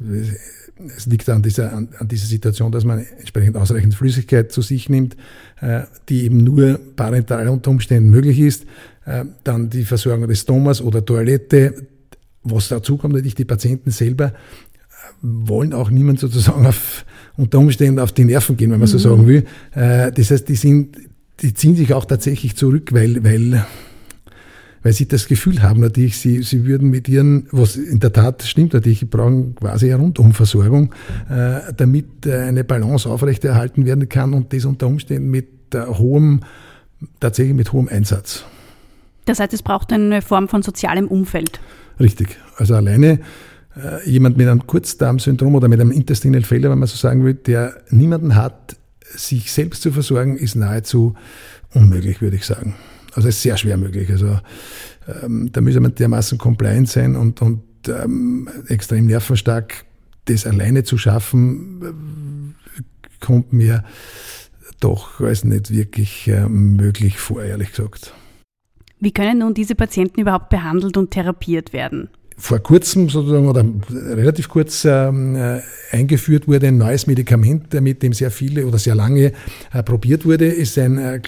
es 0.95 1.05
liegt 1.05 1.29
an 1.29 1.41
dieser, 1.41 1.73
an, 1.73 1.89
an, 1.99 2.07
dieser 2.07 2.27
Situation, 2.27 2.71
dass 2.71 2.83
man 2.83 3.05
entsprechend 3.17 3.55
ausreichend 3.55 3.95
Flüssigkeit 3.95 4.51
zu 4.51 4.61
sich 4.61 4.89
nimmt, 4.89 5.15
äh, 5.61 5.83
die 6.09 6.23
eben 6.23 6.43
nur 6.43 6.79
parental 6.95 7.47
unter 7.47 7.71
Umständen 7.71 8.09
möglich 8.09 8.39
ist. 8.39 8.65
Äh, 9.05 9.25
dann 9.43 9.69
die 9.69 9.85
Versorgung 9.85 10.27
des 10.27 10.41
Stomas 10.41 10.81
oder 10.81 11.05
Toilette. 11.05 11.87
Was 12.43 12.67
dazu 12.67 12.97
kommt, 12.97 13.13
natürlich 13.13 13.35
die 13.35 13.45
Patienten 13.45 13.91
selber 13.91 14.27
äh, 14.27 14.31
wollen 15.21 15.73
auch 15.73 15.89
niemand 15.89 16.19
sozusagen 16.19 16.65
auf, 16.65 17.05
unter 17.37 17.59
Umständen 17.59 17.99
auf 17.99 18.11
die 18.11 18.25
Nerven 18.25 18.57
gehen, 18.57 18.71
wenn 18.71 18.79
man 18.79 18.89
mhm. 18.89 18.91
so 18.91 18.97
sagen 18.97 19.27
will. 19.27 19.45
Äh, 19.73 20.11
das 20.11 20.31
heißt, 20.31 20.49
die 20.49 20.55
sind, 20.55 20.97
die 21.41 21.53
ziehen 21.53 21.75
sich 21.75 21.93
auch 21.93 22.05
tatsächlich 22.05 22.55
zurück, 22.57 22.91
weil, 22.91 23.23
weil 23.23 23.65
weil 24.85 24.93
sie 24.93 25.07
das 25.07 25.27
Gefühl 25.27 25.63
haben 25.63 25.81
natürlich, 25.81 26.19
sie, 26.19 26.43
sie 26.43 26.67
würden 26.67 26.91
mit 26.91 27.09
ihren, 27.09 27.47
was 27.49 27.75
in 27.75 27.99
der 27.99 28.13
Tat 28.13 28.43
stimmt 28.43 28.73
natürlich, 28.73 28.99
sie 28.99 29.05
brauchen 29.05 29.55
quasi 29.55 29.91
eine 29.91 29.99
Rundumversorgung, 29.99 30.93
äh, 31.27 31.73
damit 31.75 32.27
äh, 32.27 32.35
eine 32.41 32.63
Balance 32.63 33.09
aufrechterhalten 33.09 33.87
werden 33.87 34.07
kann 34.09 34.35
und 34.35 34.53
das 34.53 34.63
unter 34.63 34.85
Umständen 34.85 35.31
mit 35.31 35.73
äh, 35.73 35.87
hohem, 35.87 36.41
tatsächlich 37.19 37.55
mit 37.55 37.73
hohem 37.73 37.89
Einsatz. 37.89 38.45
Das 39.25 39.39
heißt, 39.39 39.55
es 39.55 39.63
braucht 39.63 39.91
eine 39.91 40.21
Form 40.21 40.47
von 40.49 40.61
sozialem 40.61 41.07
Umfeld. 41.07 41.59
Richtig. 41.99 42.37
Also 42.57 42.75
alleine 42.75 43.21
äh, 43.75 44.07
jemand 44.07 44.37
mit 44.37 44.47
einem 44.47 44.67
Kurzdarmsyndrom 44.67 45.55
oder 45.55 45.67
mit 45.67 45.81
einem 45.81 45.89
Intestinal 45.89 46.43
Failure, 46.43 46.71
wenn 46.71 46.77
man 46.77 46.87
so 46.87 46.95
sagen 46.95 47.25
will, 47.25 47.33
der 47.33 47.75
niemanden 47.89 48.35
hat, 48.35 48.77
sich 49.01 49.51
selbst 49.51 49.81
zu 49.81 49.91
versorgen, 49.91 50.37
ist 50.37 50.53
nahezu 50.53 51.15
unmöglich, 51.73 52.21
würde 52.21 52.35
ich 52.35 52.45
sagen. 52.45 52.75
Also 53.15 53.29
ist 53.29 53.41
sehr 53.41 53.57
schwer 53.57 53.77
möglich. 53.77 54.09
Also 54.11 54.39
ähm, 55.23 55.49
da 55.51 55.61
müsste 55.61 55.79
man 55.79 55.95
dermaßen 55.95 56.37
compliant 56.37 56.89
sein 56.89 57.15
und, 57.15 57.41
und 57.41 57.63
ähm, 57.87 58.49
extrem 58.67 59.07
nervenstark. 59.07 59.85
Das 60.25 60.45
alleine 60.45 60.83
zu 60.83 60.97
schaffen, 60.97 61.81
äh, 62.77 62.81
kommt 63.19 63.53
mir 63.53 63.83
doch 64.79 65.21
als 65.21 65.43
nicht 65.43 65.71
wirklich 65.71 66.27
äh, 66.27 66.47
möglich 66.47 67.17
vor, 67.17 67.43
ehrlich 67.43 67.69
gesagt. 67.69 68.13
Wie 68.99 69.11
können 69.11 69.39
nun 69.39 69.53
diese 69.53 69.75
Patienten 69.75 70.21
überhaupt 70.21 70.49
behandelt 70.49 70.97
und 70.97 71.11
therapiert 71.11 71.73
werden? 71.73 72.09
Vor 72.37 72.59
kurzem 72.59 73.09
sozusagen 73.09 73.47
oder 73.47 73.65
relativ 73.89 74.49
kurz 74.49 74.83
ähm, 74.85 75.35
äh, 75.35 75.61
eingeführt 75.91 76.47
wurde 76.47 76.67
ein 76.67 76.77
neues 76.77 77.07
Medikament, 77.07 77.73
äh, 77.73 77.81
mit 77.81 78.03
dem 78.03 78.11
sehr 78.11 78.29
viele 78.29 78.67
oder 78.67 78.77
sehr 78.77 78.95
lange 78.95 79.31
äh, 79.73 79.83
probiert 79.83 80.25
wurde, 80.25 80.47
ist 80.47 80.77
ein 80.77 80.97
äh, 80.97 81.15
äh, 81.15 81.19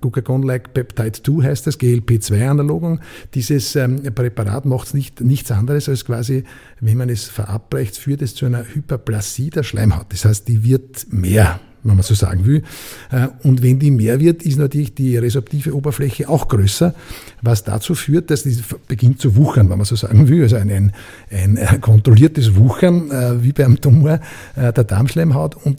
Glucagon-like 0.00 0.74
Peptide 0.74 1.12
2 1.12 1.44
heißt 1.44 1.66
das, 1.66 1.78
GLP-2-Analogung. 1.78 3.00
Dieses 3.34 3.76
ähm, 3.76 4.02
Präparat 4.14 4.64
macht 4.64 4.92
nicht, 4.94 5.20
nichts 5.20 5.52
anderes 5.52 5.88
als 5.88 6.04
quasi, 6.04 6.44
wenn 6.80 6.96
man 6.96 7.08
es 7.08 7.24
verabreicht, 7.24 7.96
führt 7.96 8.22
es 8.22 8.34
zu 8.34 8.46
einer 8.46 8.64
Hyperplasie 8.64 9.50
der 9.50 9.62
Schleimhaut. 9.62 10.06
Das 10.10 10.24
heißt, 10.24 10.48
die 10.48 10.64
wird 10.64 11.06
mehr 11.10 11.60
wenn 11.84 11.94
man 11.96 12.02
so 12.02 12.14
sagen 12.14 12.46
will. 12.46 12.62
Äh, 13.10 13.28
und 13.42 13.62
wenn 13.62 13.78
die 13.78 13.90
mehr 13.90 14.20
wird, 14.20 14.42
ist 14.42 14.58
natürlich 14.58 14.94
die 14.94 15.16
resorptive 15.16 15.74
Oberfläche 15.74 16.28
auch 16.28 16.48
größer, 16.48 16.94
was 17.40 17.64
dazu 17.64 17.94
führt, 17.94 18.30
dass 18.30 18.42
die 18.44 18.56
beginnt 18.88 19.20
zu 19.20 19.36
wuchern, 19.36 19.68
wenn 19.70 19.78
man 19.78 19.84
so 19.84 19.96
sagen 19.96 20.28
will. 20.28 20.42
Also 20.42 20.56
ein, 20.56 20.70
ein, 20.70 20.92
ein 21.30 21.56
äh, 21.56 21.78
kontrolliertes 21.80 22.54
Wuchern, 22.56 23.10
äh, 23.10 23.42
wie 23.42 23.52
beim 23.52 23.80
Tumor 23.80 24.20
der 24.56 24.72
Darmschleimhaut. 24.72 25.56
Und 25.64 25.78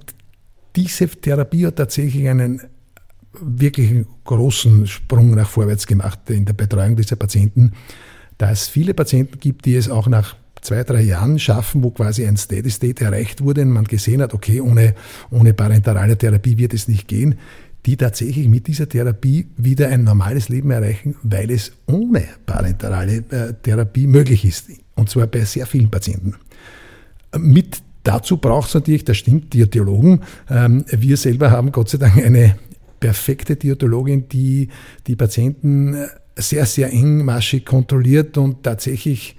diese 0.75 1.07
Therapie 1.07 1.65
hat 1.67 1.75
tatsächlich 1.75 2.27
einen 2.27 2.61
wirklich 3.39 4.05
großen 4.25 4.87
Sprung 4.87 5.35
nach 5.35 5.49
vorwärts 5.49 5.87
gemacht 5.87 6.29
in 6.29 6.45
der 6.45 6.53
Betreuung 6.53 6.95
dieser 6.95 7.15
Patienten, 7.15 7.73
da 8.37 8.51
es 8.51 8.67
viele 8.67 8.93
Patienten 8.93 9.39
gibt, 9.39 9.65
die 9.65 9.75
es 9.75 9.89
auch 9.89 10.07
nach 10.07 10.35
zwei, 10.63 10.83
drei 10.83 11.01
Jahren 11.01 11.39
schaffen, 11.39 11.83
wo 11.83 11.91
quasi 11.91 12.25
ein 12.25 12.37
Steady 12.37 12.69
State 12.69 13.03
erreicht 13.03 13.41
wurde 13.41 13.61
und 13.61 13.69
man 13.69 13.85
gesehen 13.85 14.21
hat, 14.21 14.33
okay, 14.33 14.61
ohne, 14.61 14.95
ohne 15.29 15.53
parenterale 15.53 16.17
Therapie 16.17 16.57
wird 16.57 16.73
es 16.73 16.87
nicht 16.87 17.07
gehen, 17.07 17.35
die 17.85 17.97
tatsächlich 17.97 18.47
mit 18.47 18.67
dieser 18.67 18.87
Therapie 18.87 19.47
wieder 19.57 19.89
ein 19.89 20.03
normales 20.03 20.49
Leben 20.49 20.71
erreichen, 20.71 21.15
weil 21.23 21.51
es 21.51 21.73
ohne 21.85 22.23
parenterale 22.45 23.17
äh, 23.29 23.53
Therapie 23.61 24.07
möglich 24.07 24.45
ist. 24.45 24.69
Und 24.95 25.09
zwar 25.09 25.27
bei 25.27 25.41
sehr 25.41 25.65
vielen 25.65 25.91
Patienten. 25.91 26.35
Mit 27.37 27.81
dazu 28.03 28.37
braucht 28.37 28.69
es 28.69 28.75
natürlich, 28.75 29.03
das 29.03 29.17
stimmt, 29.17 29.53
Diätologen. 29.53 30.21
Ähm, 30.49 30.85
wir 30.87 31.17
selber 31.17 31.51
haben 31.51 31.71
Gott 31.71 31.89
sei 31.89 31.97
Dank 31.97 32.17
eine 32.17 32.55
perfekte 32.99 33.57
Diätologin, 33.57 34.29
die 34.29 34.69
die 35.07 35.17
Patienten 35.17 35.97
sehr, 36.37 36.65
sehr 36.65 36.91
engmaschig 36.91 37.65
kontrolliert 37.65 38.37
und 38.37 38.63
tatsächlich 38.63 39.35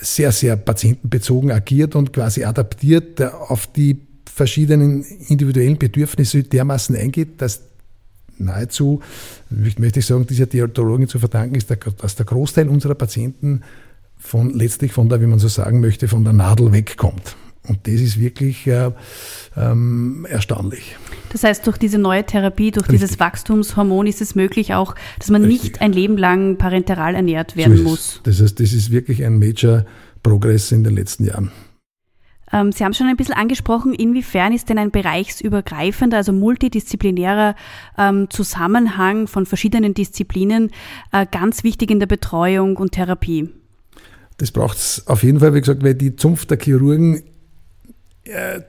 sehr, 0.00 0.32
sehr 0.32 0.56
patientenbezogen 0.56 1.50
agiert 1.50 1.94
und 1.94 2.12
quasi 2.12 2.44
adaptiert 2.44 3.20
auf 3.22 3.66
die 3.66 4.06
verschiedenen 4.32 5.02
individuellen 5.02 5.78
Bedürfnisse 5.78 6.42
dermaßen 6.44 6.96
eingeht, 6.96 7.42
dass 7.42 7.62
nahezu, 8.38 9.00
möchte 9.50 9.98
ich 10.00 10.06
sagen, 10.06 10.26
dieser 10.26 10.46
Diätologin 10.46 11.08
zu 11.08 11.18
verdanken 11.18 11.56
ist, 11.56 11.70
dass 11.98 12.16
der 12.16 12.26
Großteil 12.26 12.68
unserer 12.68 12.94
Patienten 12.94 13.62
von 14.16 14.50
letztlich 14.54 14.92
von 14.92 15.08
der, 15.08 15.20
wie 15.20 15.26
man 15.26 15.38
so 15.38 15.48
sagen 15.48 15.80
möchte, 15.80 16.08
von 16.08 16.24
der 16.24 16.32
Nadel 16.32 16.72
wegkommt. 16.72 17.36
Und 17.66 17.86
das 17.86 17.94
ist 17.94 18.18
wirklich 18.18 18.66
äh, 18.66 18.90
ähm, 19.56 20.26
erstaunlich. 20.28 20.96
Das 21.30 21.44
heißt, 21.44 21.66
durch 21.66 21.78
diese 21.78 21.98
neue 21.98 22.24
Therapie, 22.24 22.72
durch 22.72 22.88
Richtig. 22.88 23.00
dieses 23.00 23.20
Wachstumshormon 23.20 24.06
ist 24.06 24.20
es 24.20 24.34
möglich 24.34 24.74
auch, 24.74 24.94
dass 25.18 25.30
man 25.30 25.44
Richtig. 25.44 25.62
nicht 25.62 25.80
ein 25.80 25.92
Leben 25.92 26.18
lang 26.18 26.58
parenteral 26.58 27.14
ernährt 27.14 27.56
werden 27.56 27.78
so 27.78 27.82
muss. 27.84 28.20
Das 28.24 28.42
heißt, 28.42 28.60
das 28.60 28.72
ist 28.72 28.90
wirklich 28.90 29.24
ein 29.24 29.38
Major 29.38 29.84
Progress 30.22 30.72
in 30.72 30.84
den 30.84 30.94
letzten 30.94 31.24
Jahren. 31.24 31.52
Ähm, 32.52 32.72
Sie 32.72 32.84
haben 32.84 32.94
schon 32.94 33.06
ein 33.06 33.16
bisschen 33.16 33.34
angesprochen, 33.34 33.94
inwiefern 33.94 34.52
ist 34.52 34.68
denn 34.68 34.78
ein 34.78 34.90
bereichsübergreifender, 34.90 36.16
also 36.16 36.32
multidisziplinärer 36.32 37.54
ähm, 37.96 38.28
Zusammenhang 38.30 39.28
von 39.28 39.46
verschiedenen 39.46 39.94
Disziplinen 39.94 40.70
äh, 41.12 41.26
ganz 41.30 41.62
wichtig 41.62 41.90
in 41.90 42.00
der 42.00 42.06
Betreuung 42.06 42.76
und 42.76 42.92
Therapie? 42.92 43.50
Das 44.38 44.50
braucht 44.50 44.78
es 44.78 45.06
auf 45.06 45.22
jeden 45.22 45.38
Fall, 45.38 45.54
wie 45.54 45.60
gesagt, 45.60 45.84
weil 45.84 45.94
die 45.94 46.16
Zunft 46.16 46.50
der 46.50 46.58
Chirurgen 46.58 47.22
äh, 48.24 48.62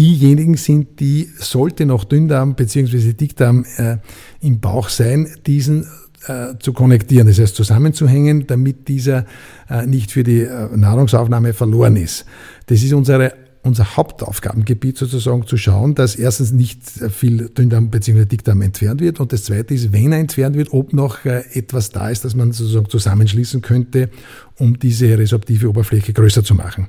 diejenigen 0.00 0.56
sind, 0.56 0.98
die, 0.98 1.28
sollte 1.38 1.84
noch 1.84 2.04
Dünndarm 2.04 2.54
bzw. 2.54 3.12
Dickdarm 3.12 3.66
äh, 3.76 3.98
im 4.40 4.58
Bauch 4.58 4.88
sein, 4.88 5.28
diesen 5.46 5.86
äh, 6.26 6.54
zu 6.58 6.72
konnektieren, 6.72 7.26
das 7.26 7.38
heißt 7.38 7.54
zusammenzuhängen, 7.54 8.46
damit 8.46 8.88
dieser 8.88 9.26
äh, 9.68 9.86
nicht 9.86 10.10
für 10.10 10.24
die 10.24 10.40
äh, 10.40 10.74
Nahrungsaufnahme 10.74 11.52
verloren 11.52 11.96
ist. 11.96 12.24
Das 12.66 12.82
ist 12.82 12.94
unsere 12.94 13.34
unser 13.62 13.94
Hauptaufgabengebiet 13.94 14.96
sozusagen 14.96 15.46
zu 15.46 15.58
schauen, 15.58 15.94
dass 15.94 16.16
erstens 16.16 16.50
nicht 16.50 16.80
viel 17.10 17.50
Dünndarm 17.50 17.90
bzw. 17.90 18.24
Dickdarm 18.24 18.62
entfernt 18.62 19.02
wird 19.02 19.20
und 19.20 19.34
das 19.34 19.44
zweite 19.44 19.74
ist, 19.74 19.92
wenn 19.92 20.12
er 20.12 20.18
entfernt 20.18 20.56
wird, 20.56 20.72
ob 20.72 20.94
noch 20.94 21.26
äh, 21.26 21.42
etwas 21.52 21.90
da 21.90 22.08
ist, 22.08 22.24
das 22.24 22.34
man 22.34 22.52
sozusagen 22.52 22.88
zusammenschließen 22.88 23.60
könnte, 23.60 24.08
um 24.56 24.78
diese 24.78 25.18
resorptive 25.18 25.68
Oberfläche 25.68 26.14
größer 26.14 26.42
zu 26.42 26.54
machen. 26.54 26.86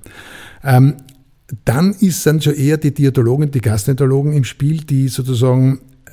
Ähm, 0.64 0.96
dann 1.66 1.94
ist 1.94 2.26
dann 2.26 2.42
schon 2.42 2.56
eher 2.56 2.78
die 2.78 2.94
Diätologen, 2.94 3.52
die 3.52 3.62
Gastroenterologen 3.62 4.34
im 4.34 4.44
Spiel, 4.44 4.84
die 4.84 5.08
sozusagen 5.10 5.80
äh, 6.06 6.12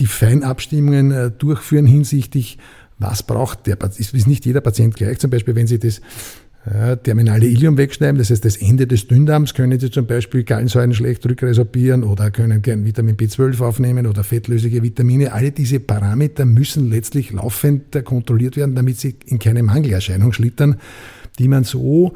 die 0.00 0.06
Feinabstimmungen 0.06 1.12
äh, 1.12 1.30
durchführen 1.30 1.86
hinsichtlich, 1.86 2.58
was 2.98 3.22
braucht 3.22 3.66
der 3.66 3.76
Patient. 3.76 4.14
Ist 4.14 4.26
nicht 4.26 4.44
jeder 4.46 4.60
Patient 4.60 4.94
gleich. 4.94 5.18
Zum 5.18 5.30
Beispiel, 5.30 5.54
wenn 5.54 5.66
Sie 5.66 5.78
das 5.78 6.00
äh, 6.66 6.96
terminale 6.96 7.46
Ilium 7.46 7.76
wegschneiden, 7.76 8.18
das 8.18 8.30
heißt 8.30 8.44
das 8.44 8.56
Ende 8.56 8.86
des 8.86 9.06
Dünndarms, 9.06 9.54
können 9.54 9.78
Sie 9.78 9.90
zum 9.90 10.06
Beispiel 10.06 10.42
Gallensäuren 10.42 10.94
schlecht 10.94 11.24
rückresorbieren 11.26 12.02
oder 12.02 12.30
können 12.30 12.62
gern 12.62 12.84
Vitamin 12.84 13.16
B12 13.16 13.60
aufnehmen 13.62 14.06
oder 14.06 14.24
fettlösliche 14.24 14.82
Vitamine. 14.82 15.32
Alle 15.32 15.52
diese 15.52 15.78
Parameter 15.78 16.44
müssen 16.44 16.90
letztlich 16.90 17.32
laufend 17.32 18.04
kontrolliert 18.04 18.56
werden, 18.56 18.74
damit 18.74 18.98
sie 18.98 19.16
in 19.26 19.38
keine 19.38 19.62
Mangelerscheinung 19.62 20.32
schlittern, 20.32 20.76
die 21.38 21.48
man 21.48 21.64
so 21.64 22.14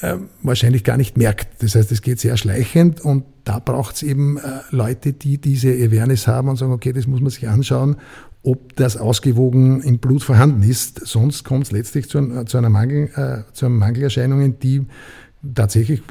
äh, 0.00 0.16
wahrscheinlich 0.42 0.84
gar 0.84 0.96
nicht 0.96 1.16
merkt. 1.16 1.62
Das 1.62 1.74
heißt, 1.74 1.90
es 1.92 2.02
geht 2.02 2.20
sehr 2.20 2.36
schleichend 2.36 3.00
und 3.00 3.24
da 3.44 3.58
braucht 3.58 3.96
es 3.96 4.02
eben 4.02 4.36
äh, 4.36 4.40
Leute, 4.70 5.12
die 5.12 5.38
diese 5.38 5.70
Awareness 5.70 6.26
haben 6.26 6.48
und 6.48 6.56
sagen, 6.56 6.72
okay, 6.72 6.92
das 6.92 7.06
muss 7.06 7.20
man 7.20 7.30
sich 7.30 7.48
anschauen, 7.48 7.96
ob 8.42 8.76
das 8.76 8.96
ausgewogen 8.96 9.82
im 9.82 9.98
Blut 9.98 10.22
vorhanden 10.22 10.62
ist. 10.62 11.06
Sonst 11.06 11.44
kommt 11.44 11.64
es 11.64 11.72
letztlich 11.72 12.08
zu, 12.08 12.44
zu, 12.44 12.58
einer 12.58 12.70
Mangel, 12.70 13.10
äh, 13.14 13.52
zu 13.52 13.68
Mangelerscheinungen, 13.68 14.58
die 14.58 14.86
tatsächlich 15.54 16.02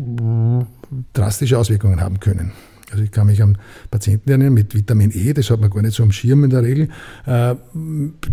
drastische 1.14 1.58
Auswirkungen 1.58 2.02
haben 2.02 2.20
können. 2.20 2.52
Also 2.92 3.04
ich 3.04 3.12
kann 3.12 3.28
mich 3.28 3.44
an 3.44 3.58
Patienten 3.92 4.30
erinnern 4.30 4.54
mit 4.54 4.74
Vitamin 4.74 5.12
E, 5.14 5.34
das 5.34 5.50
hat 5.50 5.60
man 5.60 5.70
gar 5.70 5.82
nicht 5.82 5.94
so 5.94 6.04
am 6.04 6.12
Schirm 6.14 6.46
in 6.46 6.50
der 6.50 6.64
Regel, 6.64 6.88
äh, 7.26 7.56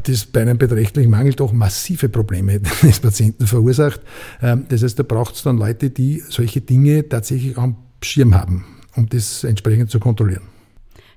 das 0.05 0.27
bei 0.27 0.43
einem 0.43 0.59
beträchtlichen 0.59 1.11
Mangel 1.11 1.35
doch 1.35 1.53
massive 1.53 2.09
Probleme 2.09 2.61
des 2.61 3.01
Patienten 3.01 3.47
verursacht. 3.47 4.01
Ähm, 4.41 4.67
das 4.69 4.83
heißt, 4.83 4.99
da 4.99 5.03
braucht 5.03 5.35
es 5.35 5.43
dann 5.43 5.59
Leute, 5.59 5.91
die 5.91 6.23
solche 6.29 6.61
Dinge 6.61 7.09
tatsächlich 7.09 7.59
am 7.59 7.77
Schirm 8.01 8.35
haben, 8.35 8.65
um 8.95 9.09
das 9.09 9.43
entsprechend 9.43 9.91
zu 9.91 9.99
kontrollieren. 9.99 10.54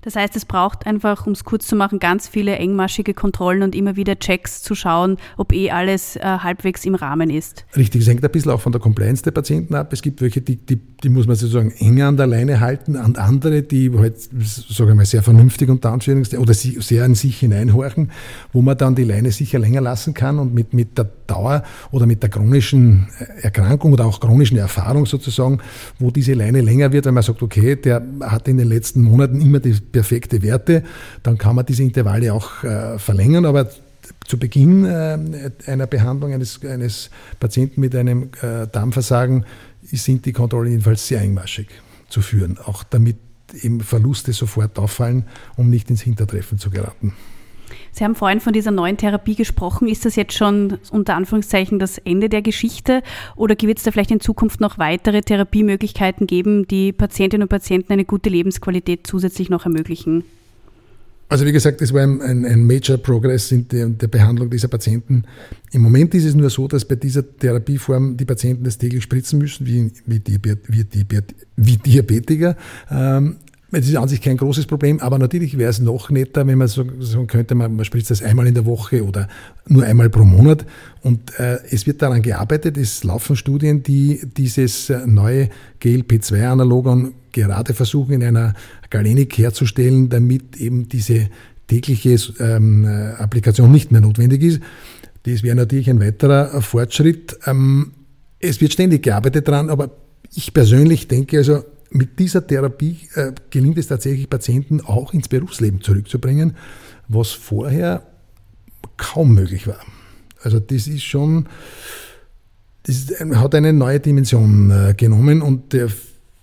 Das 0.08 0.16
heißt, 0.16 0.38
es 0.38 0.46
braucht 0.46 0.86
einfach, 0.86 1.28
um 1.28 1.34
es 1.34 1.44
kurz 1.44 1.68
zu 1.68 1.76
machen, 1.76 2.00
ganz 2.00 2.30
viele 2.30 2.56
engmaschige 2.56 3.14
Kontrollen 3.14 3.62
und 3.62 3.76
immer 3.76 3.98
wieder 3.98 4.18
Checks 4.18 4.64
zu 4.64 4.74
schauen, 4.74 5.18
ob 5.36 5.52
eh 5.52 5.70
alles 5.70 6.16
äh, 6.16 6.22
halbwegs 6.22 6.86
im 6.86 6.96
Rahmen 6.96 7.30
ist. 7.30 7.66
Richtig, 7.76 8.04
es 8.04 8.08
hängt 8.08 8.24
ein 8.24 8.32
bisschen 8.32 8.54
auch 8.54 8.62
von 8.62 8.72
der 8.72 8.80
Compliance 8.80 9.22
der 9.22 9.32
Patienten 9.32 9.76
ab. 9.76 9.92
Es 9.92 10.02
gibt 10.02 10.22
welche, 10.22 10.40
die, 10.40 10.56
die, 10.56 10.78
die 10.78 11.10
muss 11.10 11.28
man 11.28 11.36
sozusagen 11.36 11.72
enger 11.72 12.08
an 12.08 12.16
der 12.16 12.26
Leine 12.26 12.62
halten, 12.62 12.96
und 12.96 13.18
andere, 13.18 13.64
die 13.64 13.92
halt, 13.98 14.18
sagen 14.18 14.88
wir 14.88 14.96
mal, 14.96 15.06
sehr 15.06 15.24
vernünftig 15.24 15.68
unter 15.68 15.92
Anführungszeichen 15.92 16.42
oder 16.42 16.54
sehr 16.54 17.04
in 17.04 17.14
sich 17.14 17.40
hineinhorchen, 17.40 18.12
wo 18.54 18.62
man 18.62 18.78
dann 18.78 18.96
die 18.96 19.04
Leine 19.04 19.32
sicher 19.32 19.60
länger 19.60 19.82
lassen 19.82 20.14
kann 20.14 20.40
und 20.40 20.54
mit, 20.54 20.74
mit 20.74 20.98
der 20.98 21.12
Dauer 21.28 21.64
oder 21.92 22.06
mit 22.06 22.24
der 22.24 22.30
chronischen 22.30 23.08
Erkrankung 23.42 23.94
oder 23.94 24.06
auch 24.06 24.20
chronischen 24.20 24.58
Erfahrung 24.58 25.06
sozusagen, 25.06 25.60
wo 26.00 26.12
diese 26.12 26.34
Leine 26.34 26.62
länger 26.62 26.92
wird, 26.92 27.06
wenn 27.06 27.14
man 27.14 27.24
sagt, 27.24 27.42
okay, 27.42 27.76
der 27.76 28.02
hat 28.22 28.48
in 28.48 28.58
den 28.58 28.70
letzten 28.70 29.04
Monaten 29.04 29.42
immer 29.42 29.60
die 29.60 29.74
perfekte 29.74 30.42
Werte, 30.42 30.84
dann 31.24 31.38
kann 31.38 31.56
man 31.56 31.66
diese 31.66 31.84
Intervalle 31.84 32.34
auch 32.34 32.64
äh, 32.64 32.98
verlängern, 32.98 33.46
aber 33.46 33.70
zu 34.26 34.38
Beginn 34.38 34.86
äh, 34.86 35.52
einer 35.66 35.88
Behandlung 35.88 36.34
eines, 36.34 36.64
eines 36.64 37.10
Patienten 37.40 37.82
mit 37.82 37.96
einem 37.96 38.30
äh, 38.42 38.68
Darmversagen 38.72 39.46
sind 39.84 40.26
die 40.26 40.34
Kontrollen 40.34 40.72
jedenfalls 40.72 41.08
sehr 41.08 41.22
engmaschig 41.22 41.68
zu 42.10 42.22
führen, 42.22 42.58
auch 42.58 42.84
damit 42.84 43.18
eben 43.62 43.82
Verluste 43.82 44.34
sofort 44.34 44.78
auffallen, 44.80 45.26
um 45.56 45.70
nicht 45.70 45.90
ins 45.90 46.02
Hintertreffen 46.02 46.58
zu 46.58 46.70
geraten. 46.70 47.14
Sie 47.98 48.04
haben 48.04 48.14
vorhin 48.14 48.40
von 48.40 48.54
dieser 48.54 48.70
neuen 48.70 48.96
Therapie 48.96 49.34
gesprochen. 49.34 49.88
Ist 49.88 50.06
das 50.06 50.16
jetzt 50.16 50.34
schon 50.34 50.78
unter 50.92 51.16
Anführungszeichen 51.16 51.80
das 51.80 51.98
Ende 51.98 52.30
der 52.30 52.44
Geschichte 52.44 53.02
oder 53.36 53.56
wird 53.60 53.80
es 53.80 53.84
da 53.86 53.92
vielleicht 53.92 54.12
in 54.12 54.20
Zukunft 54.20 54.62
noch 54.62 54.78
weitere 54.78 55.22
Therapiemöglichkeiten 55.22 56.28
geben, 56.28 56.68
die 56.68 56.92
Patientinnen 56.92 57.46
und 57.46 57.50
Patienten 57.50 57.92
eine 57.92 58.06
gute 58.06 58.30
Lebensqualität 58.30 59.08
zusätzlich 59.08 59.50
noch 59.50 59.66
ermöglichen? 59.66 60.24
Also 61.28 61.46
wie 61.48 61.52
gesagt, 61.52 61.82
das 61.82 61.92
war 61.92 62.04
ein, 62.04 62.22
ein, 62.22 62.46
ein 62.46 62.68
Major 62.68 62.98
Progress 62.98 63.52
in 63.52 63.68
der, 63.68 63.88
der, 63.88 64.08
Behandlung 64.08 64.52
dieser 64.52 64.68
Patienten. 64.68 65.24
Im 65.72 65.82
Moment 65.82 66.14
ist 66.14 66.24
es 66.24 66.36
nur 66.36 66.52
so, 66.52 66.68
dass 66.68 66.86
bei 66.86 66.96
dieser 66.96 67.24
Therapieform 67.38 68.16
die 68.16 68.26
Patienten 68.26 68.64
das 68.64 68.78
täglich 68.78 69.04
spritzen 69.04 69.40
müssen, 69.40 69.66
wie, 69.66 69.92
wie, 70.06 70.20
Diabet, 70.20 70.60
wie, 70.68 70.84
Diabet, 70.84 71.36
wie 71.56 71.78
Diabetiker. 71.78 72.56
Ähm, 72.92 73.38
das 73.72 73.88
ist 73.88 73.96
an 73.98 74.08
sich 74.08 74.22
kein 74.22 74.38
großes 74.38 74.66
Problem, 74.66 75.00
aber 75.00 75.20
natürlich 75.20 75.58
wäre 75.58 75.70
es 75.70 75.80
noch 75.80 76.10
netter, 76.10 76.48
wenn 76.48 76.58
man 76.58 76.70
sagen 76.70 76.94
so 77.00 77.26
könnte, 77.26 77.54
man, 77.54 77.76
man 77.76 77.84
spritzt 77.84 78.10
das 78.12 78.24
einmal 78.24 78.48
in 78.48 78.54
der 78.54 78.66
Woche 78.66 79.04
oder 79.04 79.28
nur 79.68 79.84
einmal 79.84 80.10
pro 80.10 80.24
Monat. 80.24 80.66
Und 81.02 81.38
äh, 81.38 81.60
es 81.70 81.86
wird 81.86 82.02
daran 82.02 82.22
gearbeitet, 82.22 82.78
es 82.78 83.04
laufen 83.04 83.36
Studien, 83.36 83.84
die 83.84 84.22
dieses 84.38 84.90
äh, 84.90 85.06
neue 85.06 85.50
GLP-2-Analogon 85.82 87.14
gerade 87.34 87.74
versuchen 87.74 88.14
in 88.14 88.24
einer 88.24 88.54
Galenik 88.90 89.38
herzustellen, 89.38 90.08
damit 90.10 90.56
eben 90.56 90.88
diese 90.88 91.30
tägliche 91.68 92.16
ähm, 92.40 92.86
äh, 92.86 93.22
Applikation 93.22 93.72
nicht 93.72 93.92
mehr 93.92 94.02
notwendig 94.02 94.44
ist. 94.44 94.62
Das 95.24 95.44
wäre 95.44 95.58
natürlich 95.58 95.90
ein 95.90 96.00
weiterer 96.00 96.62
Fortschritt. 96.62 97.38
Ähm, 97.46 97.92
es 98.40 98.62
wird 98.62 98.72
ständig 98.72 99.04
gearbeitet 99.04 99.48
dran, 99.48 99.70
aber 99.70 99.92
ich 100.34 100.54
persönlich 100.54 101.10
denke 101.10 101.40
also, 101.40 101.64
mit 101.90 102.20
dieser 102.20 102.46
Therapie 102.46 103.00
äh, 103.16 103.32
gelingt 103.50 103.78
es 103.78 103.88
tatsächlich, 103.88 104.30
Patienten 104.30 104.82
auch 104.82 105.14
ins 105.14 105.28
Berufsleben 105.28 105.82
zurückzubringen, 105.82 106.56
was 107.08 107.32
vorher 107.32 108.04
kaum 108.98 109.34
möglich 109.34 109.68
war. 109.68 109.80
Also 110.42 110.60
das 110.60 110.88
ist 110.88 111.04
schon, 111.04 111.48
das 112.84 113.14
hat 113.36 113.56
eine 113.56 113.74
neue 113.74 114.00
Dimension 114.00 114.72
äh, 114.72 114.94
genommen 114.96 115.42
und 115.42 115.74
der, 115.74 115.90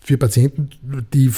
für 0.00 0.18
Patienten, 0.18 0.70
die, 1.12 1.32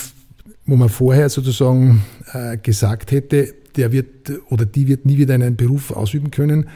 wo 0.64 0.76
man 0.76 0.88
vorher 0.88 1.28
sozusagen 1.28 2.02
äh, 2.32 2.56
gesagt 2.58 3.12
hätte, 3.12 3.54
der 3.76 3.92
wird 3.92 4.32
oder 4.48 4.64
die 4.64 4.88
wird 4.88 5.06
nie 5.06 5.18
wieder 5.18 5.34
einen 5.34 5.56
Beruf 5.56 5.90
ausüben 5.90 6.30
können, 6.30 6.68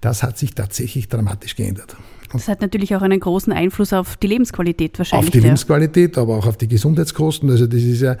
das 0.00 0.22
hat 0.22 0.38
sich 0.38 0.54
tatsächlich 0.54 1.08
dramatisch 1.08 1.56
geändert. 1.56 1.96
Das 2.32 2.48
hat 2.48 2.60
natürlich 2.60 2.94
auch 2.94 3.02
einen 3.02 3.20
großen 3.20 3.52
Einfluss 3.52 3.92
auf 3.92 4.16
die 4.16 4.26
Lebensqualität 4.26 4.98
wahrscheinlich. 4.98 5.28
Auf 5.28 5.32
die 5.32 5.38
ja. 5.38 5.44
Lebensqualität, 5.44 6.18
aber 6.18 6.36
auch 6.36 6.46
auf 6.46 6.56
die 6.56 6.68
Gesundheitskosten. 6.68 7.50
Also 7.50 7.66
das 7.66 7.82
ist 7.82 8.02
ja 8.02 8.16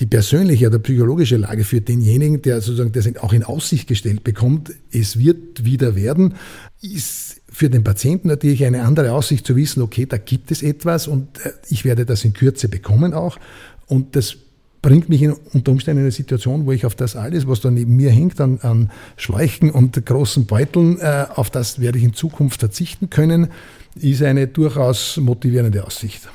die 0.00 0.06
persönliche 0.06 0.66
oder 0.68 0.78
psychologische 0.78 1.36
Lage 1.36 1.62
für 1.62 1.80
denjenigen, 1.80 2.40
der 2.40 2.62
sozusagen 2.62 2.92
das 2.92 3.14
auch 3.16 3.34
in 3.34 3.44
Aussicht 3.44 3.86
gestellt 3.86 4.24
bekommt, 4.24 4.72
es 4.90 5.18
wird 5.18 5.64
wieder 5.64 5.94
werden, 5.94 6.34
ist 6.80 7.42
für 7.52 7.68
den 7.68 7.84
Patienten 7.84 8.28
natürlich 8.28 8.64
eine 8.64 8.82
andere 8.82 9.12
Aussicht 9.12 9.46
zu 9.46 9.56
wissen, 9.56 9.82
okay, 9.82 10.06
da 10.06 10.16
gibt 10.16 10.50
es 10.50 10.62
etwas 10.62 11.06
und 11.06 11.44
äh, 11.44 11.52
ich 11.68 11.84
werde 11.84 12.06
das 12.06 12.24
in 12.24 12.32
Kürze 12.32 12.68
bekommen 12.68 13.12
auch. 13.12 13.38
Und 13.86 14.16
das 14.16 14.36
bringt 14.82 15.08
mich 15.08 15.22
in, 15.22 15.32
unter 15.52 15.72
Umständen 15.72 16.00
in 16.00 16.04
eine 16.04 16.12
Situation, 16.12 16.66
wo 16.66 16.72
ich 16.72 16.86
auf 16.86 16.94
das 16.94 17.16
alles, 17.16 17.46
was 17.46 17.60
da 17.60 17.70
neben 17.70 17.96
mir 17.96 18.10
hängt, 18.10 18.40
an, 18.40 18.58
an 18.62 18.90
Schläuchen 19.16 19.70
und 19.70 20.04
großen 20.04 20.46
Beuteln, 20.46 20.98
äh, 21.00 21.26
auf 21.34 21.50
das 21.50 21.80
werde 21.80 21.98
ich 21.98 22.04
in 22.04 22.14
Zukunft 22.14 22.60
verzichten 22.60 23.10
können, 23.10 23.48
ist 23.94 24.22
eine 24.22 24.46
durchaus 24.46 25.16
motivierende 25.18 25.84
Aussicht. 25.84 26.28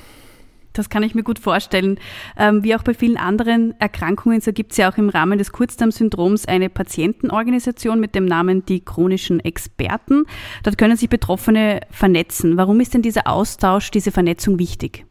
Das 0.73 0.89
kann 0.89 1.03
ich 1.03 1.15
mir 1.15 1.23
gut 1.23 1.39
vorstellen. 1.39 1.99
Ähm, 2.37 2.63
wie 2.63 2.75
auch 2.75 2.83
bei 2.83 2.93
vielen 2.93 3.17
anderen 3.17 3.79
Erkrankungen, 3.79 4.41
so 4.41 4.51
gibt 4.51 4.73
es 4.73 4.77
ja 4.77 4.91
auch 4.91 4.97
im 4.97 5.09
Rahmen 5.09 5.37
des 5.37 5.53
Kurzdarmsyndroms 5.53 6.45
eine 6.45 6.69
Patientenorganisation 6.69 7.99
mit 7.99 8.13
dem 8.13 8.25
Namen 8.25 8.65
die 8.65 8.83
chronischen 8.83 9.39
Experten. 9.39 10.25
Dort 10.63 10.77
können 10.77 10.97
sich 10.97 11.09
Betroffene 11.09 11.79
vernetzen. 11.91 12.57
Warum 12.57 12.81
ist 12.81 12.93
denn 12.93 13.01
dieser 13.01 13.27
Austausch, 13.27 13.89
diese 13.89 14.11
Vernetzung 14.11 14.59
wichtig? 14.59 15.05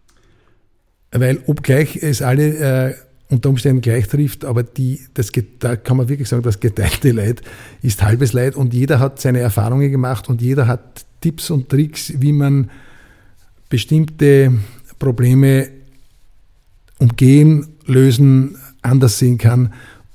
Weil 1.11 1.43
obgleich 1.47 1.97
es 1.97 2.21
alle 2.21 2.91
äh, 2.91 2.95
unter 3.35 3.51
Umständen 3.51 3.83
gleich 3.83 4.09
trifft, 4.09 4.45
aber 4.45 4.63
die, 4.63 5.01
das, 5.15 5.31
da 5.59 5.77
kann 5.77 5.97
man 5.97 6.09
wirklich 6.09 6.29
sagen, 6.29 6.43
das 6.43 6.61
geteilte 6.61 7.13
Leid 7.13 7.43
ist 7.83 8.03
halbes 8.03 8.33
Leid 8.33 8.57
und 8.57 8.73
jeder 8.73 9.01
hat 9.01 9.21
seine 9.21 9.41
Erfahrungen 9.41 9.91
gemacht 9.91 10.29
und 10.29 10.41
jeder 10.41 10.67
hat 10.67 11.05
Tipps 11.21 11.51
und 11.51 11.69
Tricks, 11.69 12.15
wie 12.19 12.33
man 12.33 12.71
bestimmte 13.69 14.53
Probleme 14.99 15.69
umgehen, 16.99 17.67
lösen, 17.87 18.57
anders 18.83 19.19
sehen 19.19 19.39
kann. 19.39 19.73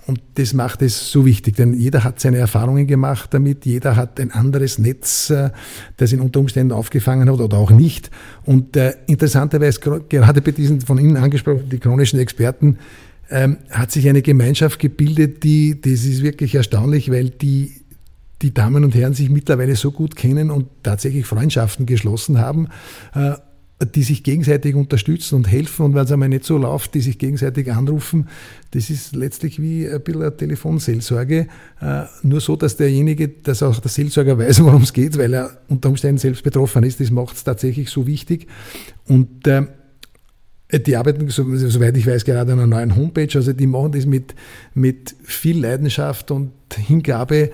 Und 0.10 0.22
das 0.36 0.54
macht 0.54 0.82
es 0.82 1.12
so 1.12 1.24
wichtig, 1.24 1.56
denn 1.56 1.76
jeder 1.76 2.04
hat 2.04 2.20
seine 2.20 2.38
Erfahrungen 2.38 2.88
gemacht 2.88 3.32
damit, 3.32 3.67
jeder 3.67 3.96
hat 3.96 4.20
ein 4.20 4.32
anderes 4.32 4.80
Netz, 4.80 5.30
äh, 5.30 5.52
das 5.98 6.12
ihn 6.12 6.20
unter 6.20 6.39
Umständen 6.39 6.74
aufgefangen 6.74 7.30
hat 7.30 7.39
oder 7.39 7.58
auch 7.58 7.70
nicht. 7.70 8.10
Und 8.43 8.76
äh, 8.76 8.93
interessanterweise, 9.06 9.80
gerade 10.10 10.41
bei 10.41 10.50
diesen 10.50 10.82
von 10.82 10.98
Ihnen 10.98 11.15
angesprochenen, 11.15 11.70
die 11.70 11.78
chronischen 11.78 12.17
Experten, 12.17 12.80
ähm, 13.30 13.58
hat 13.70 13.92
sich 13.92 14.08
eine 14.10 14.22
Gemeinschaft 14.22 14.80
gebildet, 14.80 15.44
die, 15.44 15.80
das 15.80 16.06
ist 16.06 16.24
wirklich 16.24 16.56
erstaunlich, 16.56 17.12
weil 17.12 17.30
die, 17.30 17.74
die 18.42 18.54
Damen 18.54 18.84
und 18.84 18.96
Herren 18.96 19.13
sich 19.13 19.30
mittlerweile 19.30 19.76
so 19.76 19.92
gut 19.92 20.15
kennen 20.15 20.50
und 20.52 20.68
tatsächlich 20.84 21.26
Freundschaften 21.26 21.86
geschlossen 21.86 22.39
haben. 22.39 22.70
Äh, 23.13 23.34
die 23.86 24.04
sich 24.04 24.24
gegenseitig 24.24 24.76
unterstützen 24.76 25.36
und 25.36 25.50
helfen 25.50 25.86
und 25.86 25.96
wenn 25.96 26.04
es 26.04 26.12
einmal 26.12 26.28
nicht 26.28 26.44
so 26.44 26.58
läuft, 26.58 26.96
die 26.96 27.02
sich 27.02 27.18
gegenseitig 27.18 27.72
anrufen, 27.72 28.28
das 28.72 28.89
ist 28.89 29.15
letztlich 29.15 29.62
wie 29.62 29.88
ein 29.88 30.02
bisschen 30.02 30.22
eine 30.22 30.36
Telefonseelsorge. 30.36 31.48
Äh, 31.82 32.04
nur 32.24 32.42
so, 32.42 32.58
dass 32.58 32.76
derjenige, 32.76 33.30
dass 33.30 33.63
auch 33.63 33.80
der 33.80 33.89
Seelsorger 33.89 34.38
weiß, 34.38 34.63
worum 34.63 34.82
es 34.82 34.92
geht, 34.92 35.18
weil 35.18 35.34
er 35.34 35.52
unter 35.70 35.89
Umständen 35.89 36.18
selbst 36.18 36.44
betroffen 36.44 36.84
ist, 36.84 37.00
das 37.00 37.10
macht 37.10 37.38
es 37.38 37.44
tatsächlich 37.46 37.89
so 37.89 38.06
wichtig. 38.06 38.48
Und 39.08 39.48
äh, 39.48 39.68
die 40.71 40.95
arbeiten, 40.95 41.27
soweit 41.29 41.97
ich 41.97 42.05
weiß, 42.05 42.25
gerade 42.25 42.51
an 42.51 42.60
einer 42.60 42.67
neuen 42.67 42.95
Homepage. 42.95 43.29
Also 43.34 43.53
die 43.53 43.67
machen 43.67 43.91
das 43.93 44.05
mit, 44.05 44.36
mit 44.73 45.15
viel 45.23 45.62
Leidenschaft 45.62 46.29
und 46.32 46.51
Hingabe, 46.75 47.51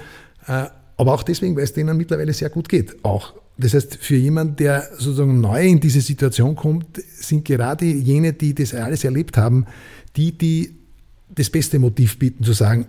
äh, 0.48 0.66
aber 0.98 1.14
auch 1.14 1.24
deswegen, 1.24 1.56
weil 1.56 1.64
es 1.64 1.74
denen 1.74 1.98
mittlerweile 1.98 2.34
sehr 2.34 2.50
gut 2.50 2.70
geht. 2.70 3.04
Auch 3.04 3.34
das 3.58 3.74
heißt, 3.74 3.98
für 4.02 4.16
jemanden, 4.16 4.58
der 4.58 4.90
sozusagen 4.98 5.40
neu 5.40 5.66
in 5.66 5.80
diese 5.80 6.02
Situation 6.02 6.56
kommt, 6.56 6.98
sind 6.98 7.46
gerade 7.46 7.86
jene, 7.86 8.34
die 8.34 8.54
das 8.54 8.74
alles 8.74 9.04
erlebt 9.04 9.38
haben, 9.38 9.66
die, 10.18 10.38
die 10.38 10.76
das 11.34 11.50
beste 11.50 11.80
Motiv 11.80 12.20
bieten, 12.20 12.44
zu 12.44 12.54
sagen, 12.54 12.88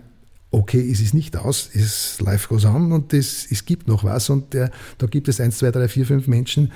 okay, 0.51 0.89
es 0.91 0.99
ist 0.99 1.13
nicht 1.13 1.37
aus, 1.37 1.69
es 1.73 2.19
life 2.21 2.47
goes 2.47 2.65
on 2.65 2.91
und 2.91 3.13
es, 3.13 3.47
es 3.49 3.65
gibt 3.65 3.87
noch 3.87 4.03
was 4.03 4.29
und 4.29 4.53
der, 4.53 4.71
da 4.97 5.07
gibt 5.07 5.27
es 5.27 5.39
eins, 5.39 5.57
zwei, 5.57 5.71
drei, 5.71 5.87
vier, 5.87 6.05
fünf 6.05 6.27
Menschen, 6.27 6.71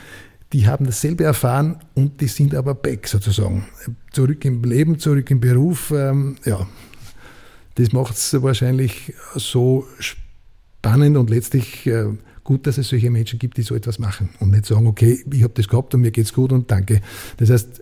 die 0.54 0.68
haben 0.68 0.86
dasselbe 0.86 1.24
erfahren 1.24 1.78
und 1.94 2.20
die 2.22 2.28
sind 2.28 2.54
aber 2.56 2.76
back 2.76 3.08
sozusagen. 3.08 3.66
Zurück 4.12 4.44
im 4.46 4.64
Leben, 4.64 5.00
zurück 5.00 5.32
im 5.32 5.40
Beruf, 5.40 5.92
ähm, 5.96 6.36
ja. 6.46 6.68
Das 7.76 7.94
macht 7.94 8.16
es 8.16 8.42
wahrscheinlich 8.42 9.14
so 9.36 9.88
spannend 10.00 11.16
und 11.16 11.30
letztlich 11.30 11.88
äh, 11.88 12.06
gut, 12.44 12.68
dass 12.68 12.78
es 12.78 12.90
solche 12.90 13.10
Menschen 13.10 13.40
gibt, 13.40 13.58
die 13.58 13.62
so 13.62 13.76
etwas 13.76 13.98
machen 13.98 14.30
und 14.40 14.52
nicht 14.52 14.66
sagen, 14.66 14.88
okay, 14.88 15.24
ich 15.32 15.44
habe 15.44 15.54
das 15.54 15.68
gehabt 15.68 15.94
und 15.96 16.02
mir 16.02 16.12
geht's 16.12 16.34
gut 16.34 16.52
und 16.52 16.70
danke. 16.70 17.02
Das 17.38 17.50
heißt, 17.50 17.82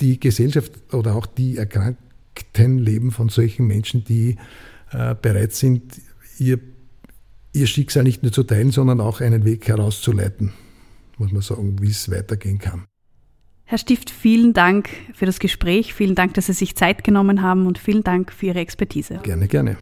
die 0.00 0.20
Gesellschaft 0.20 0.72
oder 0.92 1.14
auch 1.14 1.26
die 1.26 1.56
Erkrankten 1.56 2.78
leben 2.78 3.12
von 3.12 3.30
solchen 3.30 3.66
Menschen, 3.66 4.04
die 4.04 4.36
äh, 4.92 5.14
bereit 5.20 5.52
sind, 5.52 6.00
ihr, 6.38 6.58
ihr 7.52 7.66
Schicksal 7.66 8.02
nicht 8.02 8.22
nur 8.22 8.32
zu 8.32 8.42
teilen, 8.42 8.72
sondern 8.72 9.00
auch 9.00 9.20
einen 9.20 9.44
Weg 9.44 9.66
herauszuleiten, 9.68 10.52
muss 11.18 11.32
man 11.32 11.42
sagen, 11.42 11.80
wie 11.80 11.90
es 11.90 12.10
weitergehen 12.10 12.58
kann. 12.58 12.86
Herr 13.64 13.78
Stift, 13.78 14.10
vielen 14.10 14.52
Dank 14.52 14.90
für 15.14 15.26
das 15.26 15.38
Gespräch, 15.38 15.94
vielen 15.94 16.14
Dank, 16.14 16.34
dass 16.34 16.46
Sie 16.46 16.52
sich 16.52 16.76
Zeit 16.76 17.02
genommen 17.02 17.42
haben 17.42 17.66
und 17.66 17.78
vielen 17.78 18.02
Dank 18.02 18.32
für 18.32 18.46
Ihre 18.46 18.60
Expertise. 18.60 19.20
Gerne, 19.22 19.48
gerne. 19.48 19.78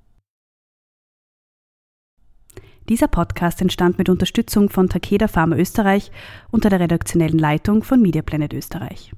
Dieser 2.89 3.09
Podcast 3.09 3.61
entstand 3.61 3.99
mit 3.99 4.09
Unterstützung 4.09 4.69
von 4.69 4.89
Takeda 4.89 5.29
Pharma 5.29 5.57
Österreich 5.57 6.11
unter 6.51 6.69
der 6.69 6.81
redaktionellen 6.81 7.39
Leitung 7.39 7.85
von 7.85 8.03
Media 8.03 8.23
Planet 8.23 8.53
Österreich. 8.53 9.13